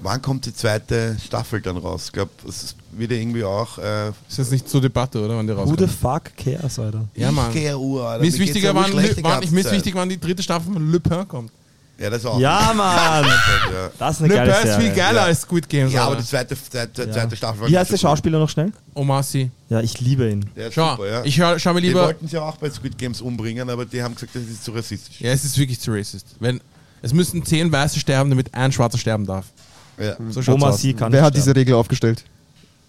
Wann 0.00 0.22
kommt 0.22 0.46
die 0.46 0.54
zweite 0.54 1.16
Staffel 1.24 1.60
dann 1.60 1.76
raus? 1.76 2.04
Ich 2.06 2.12
glaube, 2.12 2.30
es 2.48 2.62
ist 2.62 2.76
wieder 2.92 3.16
irgendwie 3.16 3.42
auch. 3.42 3.78
Äh, 3.78 4.10
Ist 4.28 4.38
jetzt 4.38 4.52
nicht 4.52 4.68
zur 4.68 4.80
Debatte, 4.80 5.20
oder? 5.24 5.36
Wann 5.36 5.46
die 5.46 5.56
Who 5.56 5.64
the 5.76 5.84
rauskommt? 5.84 5.90
fuck 5.90 6.36
cares, 6.36 6.78
Alter? 6.78 7.04
Ja, 7.14 7.32
Mann. 7.32 7.48
Ich 7.48 7.54
gehe 7.60 7.76
Uhr, 7.76 8.06
Alter. 8.08 8.22
Mir 8.22 8.28
ist 8.28 8.38
wichtiger, 8.38 8.68
ja 8.68 8.74
wann, 8.76 8.90
die 8.92 9.22
wann, 9.24 9.42
ich 9.42 9.50
mir 9.50 9.60
ist 9.60 9.72
wichtig, 9.72 9.94
wann 9.96 10.08
die 10.08 10.20
dritte 10.20 10.42
Staffel 10.42 10.72
von 10.72 10.92
Le 10.92 11.00
Pen 11.00 11.26
kommt. 11.26 11.50
Ja, 12.00 12.10
das 12.10 12.24
auch. 12.24 12.38
Ja, 12.38 12.72
Mann! 12.76 13.24
Ja, 13.72 13.90
Das 13.98 14.16
ist 14.16 14.22
eine 14.22 14.28
Le 14.28 14.34
geile 14.36 14.52
Pen 14.52 14.60
ist 14.68 14.74
viel 14.76 14.82
Serie. 14.82 14.94
geiler 14.94 15.20
Ja. 15.20 15.24
als 15.26 15.40
Squid 15.42 15.68
Games. 15.68 15.92
ja 15.92 16.04
aber 16.06 16.14
die 16.14 16.24
zweite, 16.24 16.56
zweite, 16.56 17.02
Ja. 17.02 17.12
zweite 17.12 17.36
Staffel 17.36 17.60
war 17.62 17.68
Wie 17.68 17.76
heißt 17.76 17.90
der. 17.90 17.96
Schauspieler 17.98 18.38
noch 18.38 18.48
schnell? 18.48 18.72
Omasi. 18.94 19.50
Ja, 19.68 19.80
ich 19.80 20.00
liebe 20.00 20.30
ihn. 20.30 20.48
Der 20.54 20.68
ist 20.68 20.74
Schau, 20.74 20.92
super, 20.92 21.08
ja. 21.08 21.24
ich 21.24 21.34
schau, 21.34 21.58
schau 21.58 21.74
mir 21.74 21.80
die 21.80 21.88
lieber... 21.88 22.04
wollten 22.04 22.28
sie 22.28 22.38
auch 22.38 22.56
bei 22.58 22.70
Squid 22.70 22.96
Games 22.96 23.20
umbringen, 23.20 23.68
aber 23.68 23.84
die 23.84 24.00
haben 24.00 24.14
gesagt, 24.14 24.36
das 24.36 24.44
ist 24.44 24.64
zu 24.64 24.70
rassistisch. 24.70 25.20
Ja, 25.20 25.32
es 25.32 25.44
ist 25.44 25.58
wirklich 25.58 25.80
zu 25.80 25.90
racist. 25.92 26.24
Wenn, 26.38 26.60
es 27.02 27.12
müssen 27.12 27.44
zehn 27.44 27.72
Weiße 27.72 27.98
sterben, 27.98 28.30
damit 28.30 28.54
ein 28.54 28.70
Schwarzer 28.70 28.96
sterben 28.98 29.26
darf. 29.26 29.46
Ja. 30.00 30.16
So 30.30 30.42
schaut's 30.42 30.54
Oma 30.62 30.68
aus. 30.70 30.80
Sie 30.80 30.94
kann 30.94 31.12
Wer 31.12 31.22
hat 31.22 31.34
diese. 31.36 31.54
Regel 31.54 31.74
aufgestellt? 31.74 32.24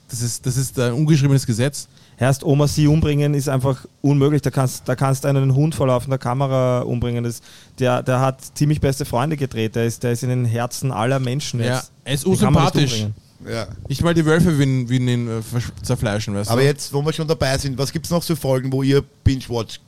Das 0.10 0.22
ist, 0.22 0.46
das 0.46 0.58
ist 0.58 0.80
ein 0.80 0.94
ungeschriebenes 0.94 1.46
Gesetz. 1.46 1.88
Erst 2.18 2.44
Oma 2.44 2.68
Sie 2.68 2.88
umbringen 2.88 3.34
ist 3.34 3.48
einfach 3.48 3.86
unmöglich. 4.02 4.42
Da 4.42 4.50
kannst, 4.52 4.88
da 4.90 4.96
kannst 4.96 5.26
einen 5.26 5.54
Hund 5.56 5.74
vor 5.76 5.88
laufender 5.88 6.18
Kamera 6.18 6.80
umbringen. 6.82 7.24
Das, 7.24 7.42
der, 7.78 8.04
der 8.04 8.20
hat 8.20 8.38
ziemlich 8.56 8.82
beste 8.82 9.06
Freunde 9.06 9.38
gedreht. 9.38 9.76
Der 9.76 9.86
ist, 9.86 10.04
der 10.04 10.12
ist 10.12 10.24
in 10.24 10.30
den 10.30 10.46
Herzen 10.46 10.92
aller 10.92 11.20
Menschen 11.20 11.60
Ja, 11.62 11.76
jetzt. 11.76 11.92
er 12.04 12.14
ist 12.14 12.26
unsympathisch. 12.26 12.92
umbringen. 13.04 13.14
ja. 13.50 13.68
Nicht 13.88 14.04
mal 14.04 14.14
die 14.14 14.26
Wölfe 14.26 14.58
würden, 14.58 14.90
würden 14.90 15.08
ihn 15.08 15.28
äh, 15.30 15.42
zerfleischen, 15.84 16.36
weißt 16.36 16.50
Aber 16.52 16.60
du? 16.62 16.68
jetzt, 16.68 16.92
wo 16.92 17.02
wir 17.04 17.14
schon 17.14 17.28
dabei 17.28 17.58
sind, 17.58 17.78
was 17.78 17.92
gibt 17.92 18.06
es 18.06 18.12
noch 18.12 18.24
so 18.24 18.36
Folgen, 18.36 18.72
wo 18.74 18.84
ihr 18.84 19.02
Binge-Watch, 19.24 19.80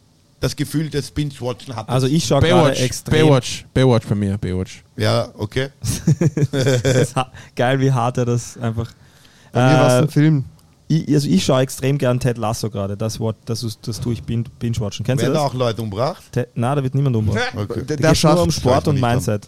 das 0.41 0.55
Gefühl 0.57 0.89
des 0.89 1.09
Binge-Watchen 1.11 1.73
habt? 1.75 1.89
Also 1.89 2.07
ich 2.07 2.25
schaue 2.25 2.41
gerade 2.41 2.63
Baywatch, 2.63 2.81
extrem. 2.81 3.27
Baywatch, 3.27 3.65
Baywatch 3.73 4.05
bei 4.07 4.15
mir, 4.15 4.37
Baywatch. 4.37 4.83
ja, 4.97 5.29
okay. 5.37 5.69
Das 6.51 6.95
ist 6.97 7.15
ha- 7.15 7.31
Geil, 7.55 7.79
wie 7.79 7.91
hart 7.91 8.17
er 8.17 8.25
das 8.25 8.57
einfach. 8.57 8.91
Bei 9.53 9.59
mir 9.71 9.79
war 9.79 9.87
es 9.87 9.93
Äh, 9.93 9.97
ein 10.03 10.09
Film. 10.09 10.45
ich, 10.87 11.07
also 11.13 11.27
ich 11.29 11.45
schaue 11.45 11.61
extrem 11.61 11.97
gern 11.97 12.19
Ted 12.19 12.37
Lasso 12.37 12.69
gerade. 12.69 12.97
Das 12.97 13.19
Wort, 13.19 13.37
das, 13.45 13.63
ist- 13.63 13.79
das 13.87 13.99
tue 14.01 14.13
ich 14.13 14.23
bin- 14.23 14.43
binge-watchen. 14.59 15.05
Kennst 15.05 15.21
du 15.21 15.27
Werden 15.27 15.35
da 15.35 15.43
das? 15.43 15.49
auch 15.51 15.53
Leute 15.53 15.81
umgebracht? 15.81 16.23
Ted, 16.31 16.49
na, 16.55 16.75
da 16.75 16.83
wird 16.83 16.95
niemand 16.95 17.15
umgebracht. 17.15 17.47
Okay. 17.55 17.83
Der, 17.85 17.97
der 17.97 18.11
geht 18.13 18.23
nur 18.23 18.41
um 18.41 18.51
Schacht. 18.51 18.59
Sport 18.61 18.87
und 18.89 18.99
Mindset. 18.99 19.47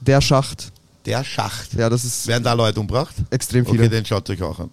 Der 0.00 0.20
Schacht. 0.20 0.72
Der 1.06 1.22
Schacht. 1.24 1.74
Ja, 1.74 1.90
das 1.90 2.04
ist 2.04 2.26
Werden 2.26 2.44
da 2.44 2.52
Leute 2.54 2.80
umgebracht? 2.80 3.14
extrem 3.30 3.66
viele. 3.66 3.78
Okay, 3.80 3.88
den 3.90 4.04
schaut 4.06 4.28
euch 4.30 4.42
auch 4.42 4.58
an. 4.60 4.70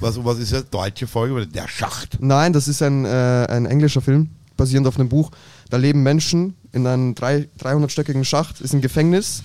Was, 0.00 0.22
was 0.24 0.38
ist 0.38 0.52
das? 0.54 0.68
Deutsche 0.70 1.06
Folge? 1.06 1.34
Oder 1.34 1.46
Der 1.46 1.68
Schacht. 1.68 2.16
Nein, 2.20 2.52
das 2.54 2.66
ist 2.66 2.82
ein, 2.82 3.04
äh, 3.04 3.46
ein 3.50 3.66
englischer 3.66 4.00
Film, 4.00 4.30
basierend 4.56 4.86
auf 4.86 4.98
einem 4.98 5.08
Buch. 5.08 5.30
Da 5.70 5.76
leben 5.76 6.02
Menschen 6.02 6.54
in 6.72 6.86
einem 6.86 7.14
drei- 7.14 7.48
300-stöckigen 7.60 8.24
Schacht, 8.24 8.60
ist 8.60 8.72
ein 8.74 8.80
Gefängnis 8.80 9.42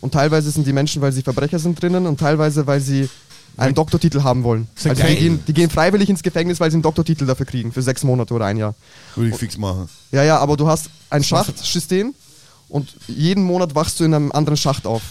Und 0.00 0.12
teilweise 0.14 0.50
sind 0.50 0.66
die 0.66 0.72
Menschen, 0.72 1.00
weil 1.00 1.12
sie 1.12 1.22
Verbrecher 1.22 1.58
sind 1.60 1.80
drinnen 1.80 2.06
und 2.06 2.18
teilweise, 2.18 2.66
weil 2.66 2.80
sie 2.80 3.08
einen 3.56 3.74
Doktortitel 3.74 4.22
haben 4.22 4.42
wollen. 4.44 4.66
Also 4.84 5.02
die 5.06 5.14
gehen, 5.14 5.44
die 5.46 5.52
gehen 5.52 5.70
freiwillig 5.70 6.08
ins 6.08 6.22
Gefängnis, 6.22 6.58
weil 6.58 6.70
sie 6.70 6.76
einen 6.76 6.82
Doktortitel 6.82 7.26
dafür 7.26 7.46
kriegen, 7.46 7.70
für 7.70 7.82
sechs 7.82 8.02
Monate 8.02 8.34
oder 8.34 8.46
ein 8.46 8.56
Jahr. 8.56 8.74
Würde 9.14 9.30
ich 9.30 9.36
fix 9.36 9.56
machen. 9.58 9.88
Ja, 10.10 10.24
ja, 10.24 10.38
aber 10.38 10.56
du 10.56 10.66
hast 10.66 10.90
ein 11.10 11.22
Schachtsystem 11.22 12.14
und 12.68 12.96
jeden 13.06 13.44
Monat 13.44 13.74
wachst 13.74 14.00
du 14.00 14.04
in 14.04 14.14
einem 14.14 14.32
anderen 14.32 14.56
Schacht 14.56 14.86
auf. 14.86 15.02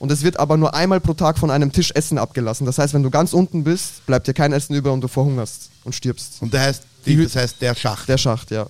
Und 0.00 0.10
es 0.10 0.22
wird 0.22 0.38
aber 0.38 0.56
nur 0.58 0.74
einmal 0.74 1.00
pro 1.00 1.14
Tag 1.14 1.38
von 1.38 1.50
einem 1.50 1.72
Tisch 1.72 1.92
Essen 1.92 2.18
abgelassen. 2.18 2.66
Das 2.66 2.76
heißt, 2.78 2.92
wenn 2.92 3.02
du 3.04 3.10
ganz 3.10 3.32
unten 3.32 3.64
bist, 3.64 4.04
bleibt 4.06 4.26
dir 4.26 4.34
kein 4.34 4.52
Essen 4.52 4.74
über 4.74 4.92
und 4.92 5.00
du 5.00 5.08
verhungerst 5.08 5.70
und 5.84 5.94
stirbst. 5.94 6.38
Und 6.40 6.52
der 6.52 6.62
heißt, 6.62 6.82
die, 7.06 7.22
das 7.22 7.36
heißt 7.36 7.62
der 7.62 7.74
Schacht. 7.76 8.08
Der 8.08 8.18
Schacht, 8.18 8.50
ja. 8.50 8.66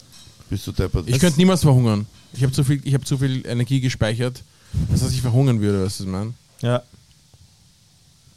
Bist 0.55 0.67
du 0.69 0.73
deppert. 0.73 1.09
Ich 1.09 1.19
könnte 1.19 1.37
niemals 1.39 1.63
verhungern. 1.63 2.07
Ich 2.33 2.43
habe 2.45 2.53
zu, 2.53 2.63
viel- 2.63 2.81
ich 2.85 2.95
hab 2.95 3.05
zu 3.05 3.19
viel 3.19 3.45
Energie 3.45 3.81
gespeichert, 3.81 4.43
dass 4.89 5.11
ich 5.13 5.21
verhungern 5.21 5.61
würde, 5.61 5.85
weißt 5.85 5.99
du, 5.99 6.05
was 6.05 6.07
ich 6.09 6.13
meine? 6.13 6.33
Ja. 6.63 6.83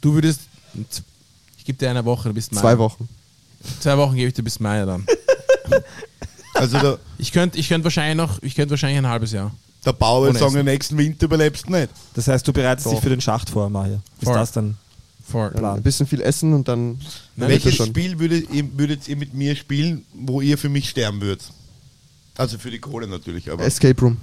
Du 0.00 0.14
würdest. 0.14 0.40
Ich 1.58 1.64
gebe 1.64 1.78
dir 1.78 1.90
eine 1.90 2.04
Woche, 2.04 2.28
du 2.28 2.34
bist 2.34 2.52
Mai. 2.52 2.60
Zwei 2.60 2.78
Wochen. 2.78 3.08
Zwei 3.80 3.96
Wochen 3.98 4.16
gebe 4.16 4.26
ich 4.28 4.34
dir 4.34 4.42
bis 4.42 4.58
Mai 4.58 4.84
dann. 4.84 5.06
Also 6.54 6.76
der, 6.80 6.98
Ich 7.18 7.30
könnte 7.30 7.56
ich 7.56 7.68
könnt 7.68 7.84
wahrscheinlich 7.84 8.16
noch, 8.16 8.42
ich 8.42 8.56
könnte 8.56 8.70
wahrscheinlich 8.72 8.98
ein 8.98 9.06
halbes 9.06 9.30
Jahr. 9.30 9.54
der 9.84 9.92
Bauer 9.92 10.22
würde 10.26 10.40
sagen, 10.40 10.54
den 10.54 10.64
nächsten 10.64 10.98
Winter 10.98 11.26
überlebst 11.26 11.68
du 11.68 11.72
nicht. 11.72 11.88
Das 12.14 12.26
heißt, 12.26 12.48
du 12.48 12.52
bereitest 12.52 12.86
dich 12.88 12.94
Doch. 12.94 13.02
für 13.02 13.10
den 13.10 13.20
Schacht 13.20 13.48
vor, 13.50 13.70
Mario. 13.70 14.00
Ist 14.20 14.24
Voll. 14.24 14.34
das 14.34 14.50
dann? 14.50 14.76
Ein 15.32 15.82
bisschen 15.82 16.06
viel 16.08 16.20
essen 16.22 16.54
und 16.54 16.66
dann. 16.66 16.98
Nein, 17.36 17.50
Welches. 17.50 17.76
Spiel 17.76 18.18
würdet 18.18 18.50
ihr, 18.50 18.66
würdet 18.76 19.06
ihr 19.06 19.16
mit 19.16 19.34
mir 19.34 19.54
spielen, 19.54 20.04
wo 20.14 20.40
ihr 20.40 20.56
für 20.58 20.68
mich 20.70 20.88
sterben 20.88 21.20
würdet? 21.20 21.44
Also 22.38 22.56
für 22.56 22.70
die 22.70 22.78
Kohle 22.78 23.06
natürlich, 23.06 23.50
aber. 23.50 23.64
Escape 23.64 24.00
Room. 24.00 24.16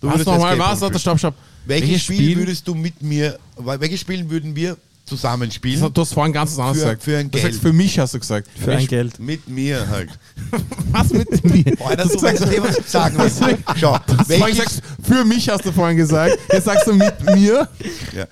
du 0.00 0.08
Was 0.08 0.24
nochmal? 0.24 0.58
Was? 0.58 0.80
Warte, 0.80 0.98
stopp, 0.98 1.18
stopp. 1.18 1.34
Welches 1.66 2.02
Spiel, 2.04 2.36
würdest 2.38 2.66
du 2.66 2.74
mit 2.74 3.02
mir, 3.02 3.38
welches 3.56 4.00
Spiel 4.00 4.30
würden 4.30 4.56
wir 4.56 4.76
zusammen 5.04 5.50
spielen? 5.50 5.92
Du 5.92 6.00
hast 6.00 6.14
vorhin 6.14 6.32
ganz 6.32 6.54
Für- 6.54 6.72
gesagt. 6.72 7.02
für 7.02 7.18
ein 7.18 7.30
du 7.30 7.38
Geld. 7.38 7.52
sagst, 7.52 7.60
für 7.60 7.72
mich 7.72 7.98
hast 7.98 8.14
du 8.14 8.20
gesagt. 8.20 8.48
Für 8.58 8.76
ein 8.76 8.86
Geld. 8.86 9.18
Mit 9.18 9.48
mir 9.48 9.86
halt. 9.88 10.10
Was 10.92 11.10
mit 11.12 11.44
mir? 11.44 11.76
Boah, 11.76 11.96
das 11.96 12.12
du 12.12 12.22
weißt 12.22 12.42
eh, 12.46 12.62
was 12.62 12.78
ich 12.78 12.86
sagen 12.86 13.18
will. 13.18 13.58
Schau, 13.76 13.98
welches, 14.28 14.56
gesagt, 14.64 14.82
für 15.02 15.24
mich 15.24 15.48
hast 15.50 15.64
du 15.66 15.72
vorhin 15.72 15.96
gesagt. 15.98 16.38
Jetzt 16.50 16.64
sagst 16.64 16.86
du 16.86 16.94
mit 16.94 17.22
mir. 17.34 17.68
ja. 18.16 18.26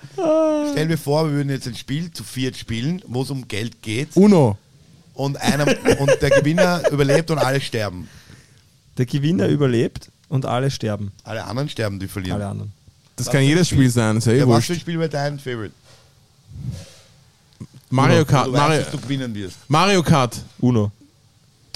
Stell 0.71 0.87
mir 0.87 0.97
vor, 0.97 1.25
wir 1.27 1.33
würden 1.33 1.49
jetzt 1.49 1.67
ein 1.67 1.75
Spiel 1.75 2.11
zu 2.11 2.23
viert 2.23 2.55
spielen, 2.57 3.01
wo 3.07 3.21
es 3.21 3.29
um 3.29 3.47
Geld 3.47 3.81
geht 3.83 4.09
Uno. 4.15 4.57
und, 5.13 5.37
einer, 5.37 5.67
und 5.99 6.11
der 6.21 6.29
Gewinner 6.31 6.81
überlebt 6.91 7.29
und 7.29 7.37
alle 7.37 7.61
sterben. 7.61 8.07
Der 8.97 9.05
Gewinner 9.05 9.47
überlebt 9.47 10.09
und 10.29 10.45
alle 10.45 10.71
sterben. 10.71 11.11
Alle 11.23 11.43
anderen 11.45 11.69
sterben, 11.69 11.99
die 11.99 12.07
verlieren. 12.07 12.41
Alle 12.41 12.49
anderen. 12.49 12.71
Das 13.15 13.29
kann 13.29 13.41
jedes 13.41 13.69
Spiel 13.69 13.89
sein, 13.89 14.17
ist 14.17 14.25
ja 14.27 14.33
eh 14.33 14.39
Ja, 14.39 14.47
was 14.47 14.65
für 14.65 14.73
ein 14.73 14.79
Spiel 14.79 14.99
wäre 14.99 15.09
dein 15.09 15.39
Favorite? 15.39 15.73
Mario 17.89 18.21
Wo 18.21 18.25
Kart. 18.25 18.47
Du 18.47 18.51
Mario, 18.51 18.77
weißt, 18.79 18.85
dass 18.87 18.91
du 18.91 18.99
gewinnen 19.01 19.33
wirst. 19.33 19.57
Mario 19.67 20.03
Kart. 20.03 20.37
Uno. 20.59 20.91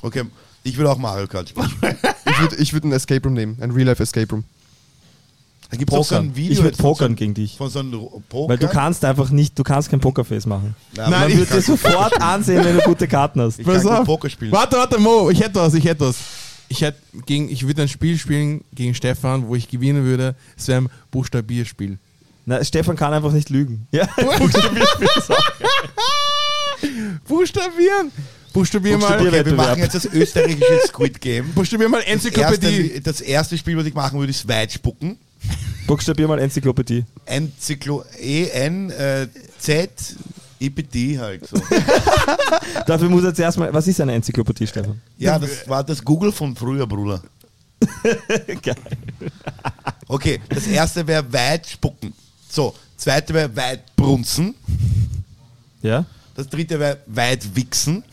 Okay, 0.02 0.24
ich 0.64 0.78
will 0.78 0.86
auch 0.88 0.98
Mario 0.98 1.28
Kart 1.28 1.50
spielen. 1.50 1.70
Ich 2.34 2.40
würde 2.40 2.56
ich 2.56 2.74
würd 2.74 2.84
ein 2.86 2.92
Escape 2.94 3.24
Room 3.24 3.34
nehmen. 3.34 3.58
Ein 3.62 3.72
Real-Life 3.72 4.02
Escape 4.02 4.28
Room. 4.32 4.44
Da 5.70 5.78
gibt 5.78 5.92
es 5.94 6.08
so 6.08 6.16
ein 6.16 6.36
Video 6.36 6.54
Ich 6.54 6.64
würde 6.64 6.76
pokern 6.78 7.12
so, 7.12 7.16
gegen 7.16 7.34
dich. 7.34 7.56
von 7.58 7.70
so 7.70 7.80
einem 7.80 7.92
Poker. 8.30 8.50
Weil 8.50 8.58
du 8.58 8.68
kannst 8.68 9.06
einfach 9.06 9.30
nicht, 9.30 9.58
du 9.60 9.64
kannst 9.64 9.90
kein 9.90 10.00
Pokerface 10.00 10.46
machen. 10.48 10.76
Nein, 10.96 11.10
Nein, 11.12 11.20
man 11.22 11.30
ich- 11.32 11.38
wird 11.38 11.54
dir 11.54 11.62
sofort 11.62 12.20
ansehen, 12.22 12.64
wenn 12.64 12.78
du 12.78 12.84
gute 12.84 13.08
Karten 13.08 13.42
hast. 13.42 13.60
Ich 13.60 13.66
Pass 13.66 13.84
kann. 13.84 14.06
Poker 14.06 14.30
spielen. 14.30 14.52
Warte, 14.52 14.76
warte, 14.78 14.98
Mo, 15.00 15.30
ich 15.30 15.40
hätte 15.40 15.56
was, 15.56 15.74
ich 15.76 15.84
hätte 15.84 16.08
was. 16.08 16.16
Ich 16.72 16.82
hätte 16.82 17.00
gegen, 17.26 17.50
ich 17.50 17.68
würde 17.68 17.82
ein 17.82 17.90
Spiel 17.90 18.18
spielen 18.18 18.64
gegen 18.74 18.96
Stefan, 18.96 19.46
wo 19.50 19.56
ich 19.56 19.68
gewinnen 19.68 20.06
würde. 20.06 20.36
Es 20.58 20.70
wäre 20.70 20.84
ein 20.84 20.90
Buchstabierspiel. 21.12 21.98
Na, 22.46 22.64
Stefan 22.64 22.96
kann 22.96 23.12
einfach 23.14 23.34
nicht 23.34 23.50
lügen. 23.50 23.88
Ja. 23.92 24.08
Buchstabieren! 27.28 28.12
Buchstabier 28.54 28.98
mal, 28.98 29.20
Okay, 29.20 29.46
wir 29.46 29.54
machen 29.54 29.80
jetzt 29.80 29.96
das 29.96 30.06
österreichische 30.06 30.80
Squid 30.88 31.20
Game. 31.22 31.50
buchstabier 31.54 31.90
mal 31.90 32.00
Das 32.02 32.08
Enzyklopädie. 32.08 32.88
erste, 32.88 33.02
das 33.02 33.22
erste 33.22 33.58
Spiel, 33.58 33.78
was 33.78 33.86
ich 33.86 33.94
machen 33.94 34.18
würde, 34.20 34.32
ist 34.32 34.48
Weitspucken. 34.48 35.18
Buchstabier 35.88 36.28
mal 36.28 36.40
Enzyklopädie. 36.40 37.04
Enzyklo 37.26 38.04
E-N-Z-I-P-D 40.62 41.20
halt 41.20 41.48
so. 41.48 41.58
Dafür 42.86 43.10
muss 43.10 43.24
er 43.24 43.34
zuerst 43.34 43.58
mal. 43.58 43.74
Was 43.74 43.88
ist 43.88 44.00
eine 44.02 44.14
Enzyklopädie, 44.14 44.68
Stefan? 44.68 45.02
Ja, 45.18 45.40
das 45.40 45.68
war 45.68 45.84
das 45.84 46.04
Google 46.04 46.32
von 46.32 46.56
früher, 46.56 46.86
Bruder. 46.88 47.22
Geil. 48.62 48.76
Okay, 50.08 50.40
das 50.50 50.68
erste 50.68 51.06
wäre 51.08 51.26
Weitspucken. 51.32 52.14
So, 52.50 52.76
zweite 52.98 53.34
wäre 53.34 53.56
Weitbrunzen. 53.56 54.54
Ja? 55.82 56.06
Das 56.36 56.48
dritte 56.48 56.80
wäre 56.80 57.00
Weitwichsen. 57.08 58.04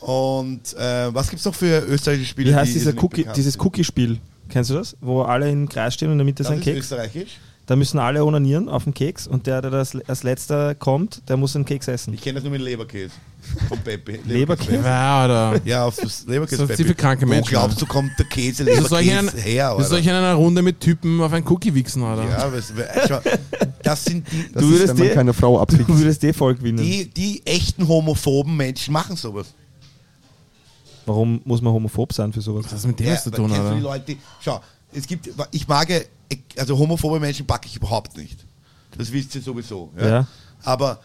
Und 0.00 0.74
äh, 0.74 1.14
was 1.14 1.28
gibt 1.28 1.40
es 1.40 1.44
noch 1.46 1.54
für 1.54 1.80
österreichische 1.86 2.30
Spiele? 2.30 2.50
Wie 2.50 2.54
heißt 2.54 2.70
die 2.74 2.78
dieser 2.78 2.94
Cookie, 3.02 3.26
dieses? 3.36 3.58
Cookie-Spiel? 3.58 4.18
Kennst 4.48 4.70
du 4.70 4.74
das? 4.74 4.96
Wo 5.00 5.22
alle 5.22 5.50
im 5.50 5.68
Kreis 5.68 5.94
stehen 5.94 6.08
und 6.08 6.12
in 6.12 6.18
der 6.18 6.24
Mitte 6.24 6.42
ist 6.42 6.48
Das 6.48 6.54
ein 6.54 6.58
ist 6.58 6.64
Keks. 6.64 6.78
österreichisch. 6.80 7.38
Da 7.66 7.76
müssen 7.76 8.00
alle 8.00 8.24
onanieren 8.24 8.68
auf 8.68 8.82
den 8.82 8.94
Keks 8.94 9.28
und 9.28 9.46
der, 9.46 9.62
der 9.62 9.70
das 9.70 9.96
als 10.08 10.24
letzter 10.24 10.74
kommt, 10.74 11.22
der 11.28 11.36
muss 11.36 11.54
einen 11.54 11.64
Keks 11.64 11.86
essen. 11.86 12.12
Ich 12.14 12.20
kenne 12.20 12.34
das 12.34 12.42
nur 12.42 12.50
mit 12.50 12.60
Leberkäse. 12.62 13.12
Von 13.68 13.78
Pepe. 13.78 14.18
Leberkäse? 14.26 14.82
Ja, 14.84 15.24
oder? 15.24 15.60
Ja, 15.64 15.84
auf 15.84 15.94
das 15.96 16.26
Leberkäse. 16.26 16.66
Das 16.66 16.76
sind 16.76 16.86
für 16.88 16.94
kranke 16.96 17.24
Wo 17.26 17.30
Menschen, 17.30 17.50
glaubst 17.50 17.80
du, 17.80 17.86
kommt 17.86 18.10
der 18.18 18.26
Käse 18.26 18.66
Wieso 18.66 18.88
soll 18.88 19.02
ich 19.02 19.08
in, 19.08 19.14
Leberkäse 19.26 19.42
her? 19.42 19.74
wieso 19.78 19.88
soll 19.90 19.98
ich 20.00 20.06
in 20.06 20.12
einer 20.12 20.34
Runde 20.34 20.62
mit 20.62 20.80
Typen 20.80 21.20
auf 21.20 21.32
einen 21.32 21.46
Cookie 21.46 21.72
wichsen, 21.72 22.02
oder? 22.02 22.24
Ja, 22.28 22.52
was, 22.52 22.72
schau, 23.08 23.20
das 23.84 24.04
sind 24.04 24.26
die, 24.32 24.52
Das 24.52 24.62
Du 24.62 24.68
ist, 24.68 24.72
würdest 24.72 24.88
wenn 24.88 24.96
man 24.98 25.08
die- 25.08 25.14
keine 25.14 25.32
Frau 25.32 25.60
abkriegt. 25.60 25.88
Du 25.88 25.96
würdest 25.96 26.24
eh 26.24 26.32
voll 26.32 26.56
gewinnen. 26.56 26.78
die, 26.78 27.08
die 27.08 27.46
echten 27.46 27.86
homophoben 27.86 28.56
Menschen 28.56 28.92
machen 28.92 29.14
sowas. 29.14 29.54
Warum 31.06 31.40
muss 31.44 31.62
man 31.62 31.72
homophob 31.72 32.12
sein 32.12 32.32
für 32.32 32.40
sowas? 32.40 32.64
Was 32.64 32.72
hat 32.72 32.78
das 32.78 32.86
mit 32.86 32.98
dem 33.00 33.06
Ja, 33.06 33.12
was 33.14 33.24
zu 33.24 33.30
tun, 33.30 33.48
du 33.48 33.54
die 33.54 33.60
oder? 33.60 33.76
Leute, 33.80 34.16
schau, 34.40 34.60
es 34.92 35.06
gibt, 35.06 35.30
ich 35.52 35.66
mag, 35.68 35.88
also 36.56 36.78
homophobe 36.78 37.20
Menschen 37.20 37.46
packe 37.46 37.66
ich 37.68 37.76
überhaupt 37.76 38.16
nicht. 38.16 38.44
Das 38.96 39.10
wisst 39.12 39.34
ihr 39.34 39.42
sowieso. 39.42 39.90
Ja? 39.98 40.08
Ja. 40.08 40.26
Aber 40.64 41.00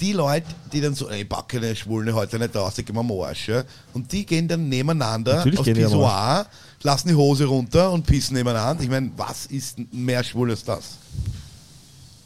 die 0.00 0.12
Leute, 0.12 0.46
die 0.72 0.80
dann 0.80 0.94
so, 0.94 1.08
ey, 1.08 1.24
packe 1.24 1.56
eine 1.56 1.74
Schwulne 1.74 2.14
heute 2.14 2.38
nicht 2.38 2.54
raus, 2.54 2.78
ich 2.78 2.86
geh 2.86 2.92
mal 2.92 3.00
am 3.00 3.10
Arsch. 3.12 3.48
Ja? 3.48 3.64
Und 3.94 4.12
die 4.12 4.24
gehen 4.24 4.46
dann 4.46 4.68
nebeneinander 4.68 5.36
Natürlich 5.38 5.58
aufs 5.58 5.64
gehen 5.66 5.74
die 5.74 5.84
am 5.84 5.90
Pissoir, 5.90 6.46
lassen 6.82 7.08
die 7.08 7.14
Hose 7.14 7.46
runter 7.46 7.90
und 7.90 8.06
pissen 8.06 8.36
nebeneinander. 8.36 8.82
Ich 8.82 8.88
meine, 8.90 9.10
was 9.16 9.46
ist 9.46 9.78
mehr 9.92 10.22
schwul 10.22 10.50
als 10.50 10.62
das? 10.64 10.98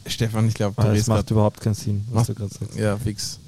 Stefan, 0.05 0.47
ich 0.47 0.53
glaube, 0.53 0.75
Ah, 0.81 0.89
du 0.89 0.95
das 0.97 1.07
macht 1.07 1.31
überhaupt 1.31 1.61
keinen 1.61 1.73
Sinn, 1.75 2.05
was 2.11 2.15
Macht- 2.27 2.29
du 2.29 2.35
gerade 2.35 2.53
sagst. 2.53 2.75
Ja, 2.77 2.97
fix. 2.97 3.39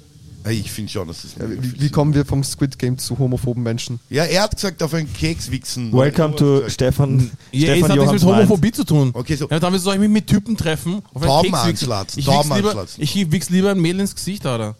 Ja, 0.46 0.52
Ich 0.52 0.70
finde 0.72 0.90
schon, 0.92 1.06
dass 1.08 1.22
das 1.22 1.32
Ja, 1.38 1.44
wie, 1.50 1.80
wie 1.80 1.90
kommen 1.90 2.14
wir 2.14 2.24
vom 2.24 2.42
Squid 2.44 2.78
Game 2.78 2.96
zu 2.98 3.18
homophoben 3.18 3.62
Menschen? 3.62 4.00
Ja, 4.08 4.24
er 4.24 4.44
hat 4.44 4.54
gesagt, 4.54 4.82
auf 4.82 4.94
einen 4.94 5.12
Keks 5.12 5.50
wichsen. 5.50 5.92
Welcome 5.92 6.36
to 6.36 6.68
Stefan. 6.68 7.20
Stefan, 7.20 7.30
Ja, 7.52 7.68
es 7.72 7.78
Stefan 7.78 7.90
hat 7.90 7.98
nichts 8.12 8.24
mit. 8.24 8.34
Homophobie 8.34 8.72
zu 8.72 8.84
tun. 8.84 9.10
Okay, 9.12 9.36
so- 9.36 9.48
Ja, 9.50 9.58
damit 9.58 9.80
soll 9.80 9.94
ich 9.94 10.00
mich 10.00 10.08
mit 10.10 10.26
Typen 10.26 10.56
treffen. 10.56 11.02
Auf 11.12 11.22
einen 11.22 11.30
Tauben 11.30 11.50
Keks 11.50 11.66
wichsen. 11.66 11.68
anschlatzen, 11.92 12.18
Ich 12.20 12.24
Tauben 12.26 12.54
lieber, 12.56 12.86
ich 12.96 13.30
wichs 13.32 13.50
lieber 13.50 13.70
ein 13.72 13.80
Mädel 13.80 14.00
ins 14.00 14.14
Gesicht, 14.14 14.46
oder? 14.46 14.74